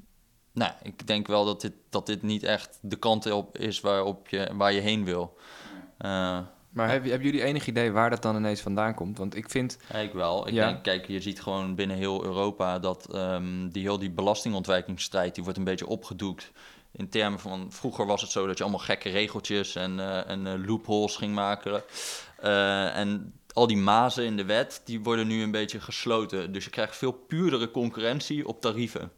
[0.55, 4.27] nou, ik denk wel dat dit, dat dit niet echt de kant op is waarop
[4.29, 5.37] je, waar je heen wil.
[5.99, 6.39] Uh,
[6.69, 9.17] maar heb, hebben jullie enig idee waar dat dan ineens vandaan komt?
[9.17, 9.77] Want ik vind...
[9.93, 10.47] Ja, ik wel.
[10.47, 10.67] Ik ja.
[10.67, 15.43] denk, kijk, je ziet gewoon binnen heel Europa dat um, die heel die belastingontwijkingsstrijd, die
[15.43, 16.51] wordt een beetje opgedoekt.
[16.91, 20.45] In termen van, vroeger was het zo dat je allemaal gekke regeltjes en, uh, en
[20.45, 21.83] uh, loopholes ging maken.
[22.43, 26.51] Uh, en al die mazen in de wet, die worden nu een beetje gesloten.
[26.51, 29.11] Dus je krijgt veel puurdere concurrentie op tarieven.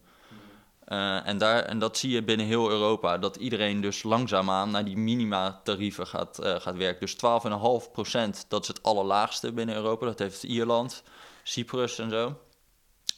[0.88, 4.84] Uh, en, daar, en dat zie je binnen heel Europa, dat iedereen dus langzaamaan naar
[4.84, 7.00] die minima-tarieven gaat, uh, gaat werken.
[7.00, 10.06] Dus 12,5% dat is het allerlaagste binnen Europa.
[10.06, 11.02] Dat heeft Ierland,
[11.42, 12.38] Cyprus en zo.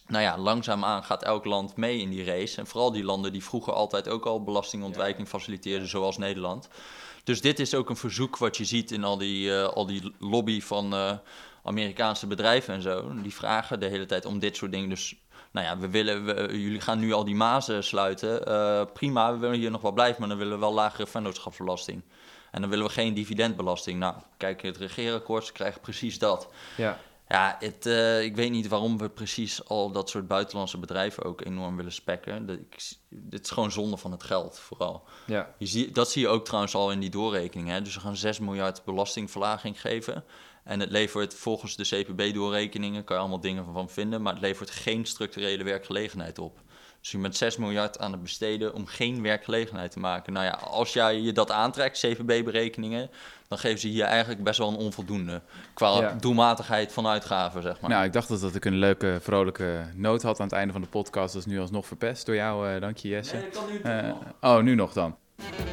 [0.06, 2.58] Nou ja, langzaamaan gaat elk land mee in die race.
[2.58, 6.68] En vooral die landen die vroeger altijd ook al belastingontwijking faciliteerden, zoals Nederland.
[7.24, 10.14] Dus dit is ook een verzoek wat je ziet in al die, uh, al die
[10.18, 11.18] lobby van
[11.62, 13.12] Amerikaanse bedrijven en zo.
[13.22, 14.88] Die vragen de hele tijd om dit soort dingen.
[14.88, 15.16] Dus
[15.51, 18.48] nou ja, we willen, we, jullie gaan nu al die mazen sluiten.
[18.48, 22.03] Uh, prima, we willen hier nog wel blijven, maar dan willen we wel lagere vennootschapsbelasting.
[22.51, 23.98] En dan willen we geen dividendbelasting.
[23.98, 26.48] Nou, kijk, het regeerakkoord, ze krijgen precies dat.
[26.76, 26.98] Ja.
[27.30, 31.44] Ja, het, uh, ik weet niet waarom we precies al dat soort buitenlandse bedrijven ook
[31.44, 32.46] enorm willen spekken.
[32.46, 35.05] Dat, ik, dit is gewoon zonde van het geld, vooral.
[35.26, 35.55] Ja.
[35.59, 37.68] Je zie, dat zie je ook trouwens al in die doorrekening.
[37.68, 37.82] Hè?
[37.82, 40.24] Dus we gaan 6 miljard belastingverlaging geven.
[40.64, 44.70] En het levert volgens de CPB-doorrekeningen, kan je allemaal dingen van vinden, maar het levert
[44.70, 46.58] geen structurele werkgelegenheid op.
[47.00, 50.32] Dus je bent 6 miljard aan het besteden om geen werkgelegenheid te maken.
[50.32, 53.11] Nou ja, als jij je dat aantrekt, CPB-berekeningen,
[53.48, 55.42] dan geven ze hier eigenlijk best wel een onvoldoende.
[55.74, 56.16] Qua ja.
[56.20, 57.90] doelmatigheid van uitgaven, zeg maar.
[57.90, 60.82] Nou, ik dacht dat, dat ik een leuke, vrolijke noot had aan het einde van
[60.82, 61.32] de podcast.
[61.32, 62.74] Dat is nu alsnog verpest door jou.
[62.74, 63.36] Uh, dank je, Jesse.
[63.36, 65.16] Nee, kan nu uh, oh, nu nog dan.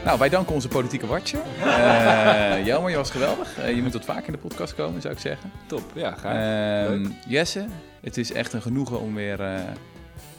[0.07, 1.39] Nou, wij danken onze politieke watcher.
[1.59, 3.59] Uh, Jelmer, je was geweldig.
[3.59, 5.51] Uh, je moet wat vaker in de podcast komen, zou ik zeggen.
[5.65, 6.89] Top, ja, graag.
[6.89, 7.65] Uh, Jesse,
[8.01, 9.59] het is echt een genoegen om weer eh,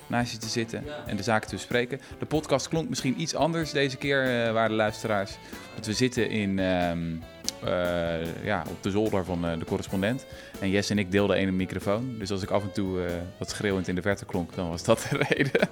[0.07, 0.93] naast je te zitten ja.
[1.07, 2.01] en de zaken te bespreken.
[2.19, 5.39] De podcast klonk misschien iets anders deze keer, waren de luisteraars.
[5.73, 7.23] Want we zitten in, um,
[8.43, 10.27] ja, op de zolder van de correspondent.
[10.61, 12.15] En Jesse en ik deelden één microfoon.
[12.19, 13.01] Dus als ik af en toe
[13.39, 15.69] wat schreeuwend in de verte klonk, dan was dat de reden.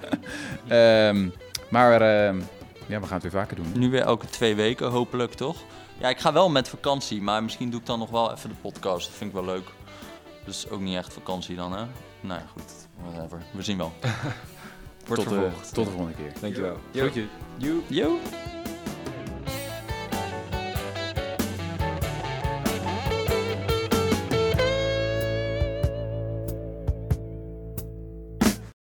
[1.15, 1.33] um,
[1.69, 2.39] maar ehm,
[2.87, 3.71] ja, we gaan het weer vaker doen.
[3.73, 5.57] Nu weer elke twee weken, hopelijk toch?
[5.97, 8.55] Ja, ik ga wel met vakantie, maar misschien doe ik dan nog wel even de
[8.61, 9.07] podcast.
[9.07, 9.69] Dat vind ik wel leuk.
[10.45, 11.85] Dus ook niet echt vakantie dan, hè?
[12.21, 12.87] Nou ja, goed.
[13.11, 13.41] Whatever.
[13.51, 13.91] We zien wel.
[15.07, 15.67] Wordt tot, vervolgd.
[15.67, 16.31] Uh, tot de volgende keer.
[16.41, 16.77] Dankjewel.
[16.93, 17.25] Groetje.
[17.57, 17.81] Yo.
[17.87, 18.17] Yo.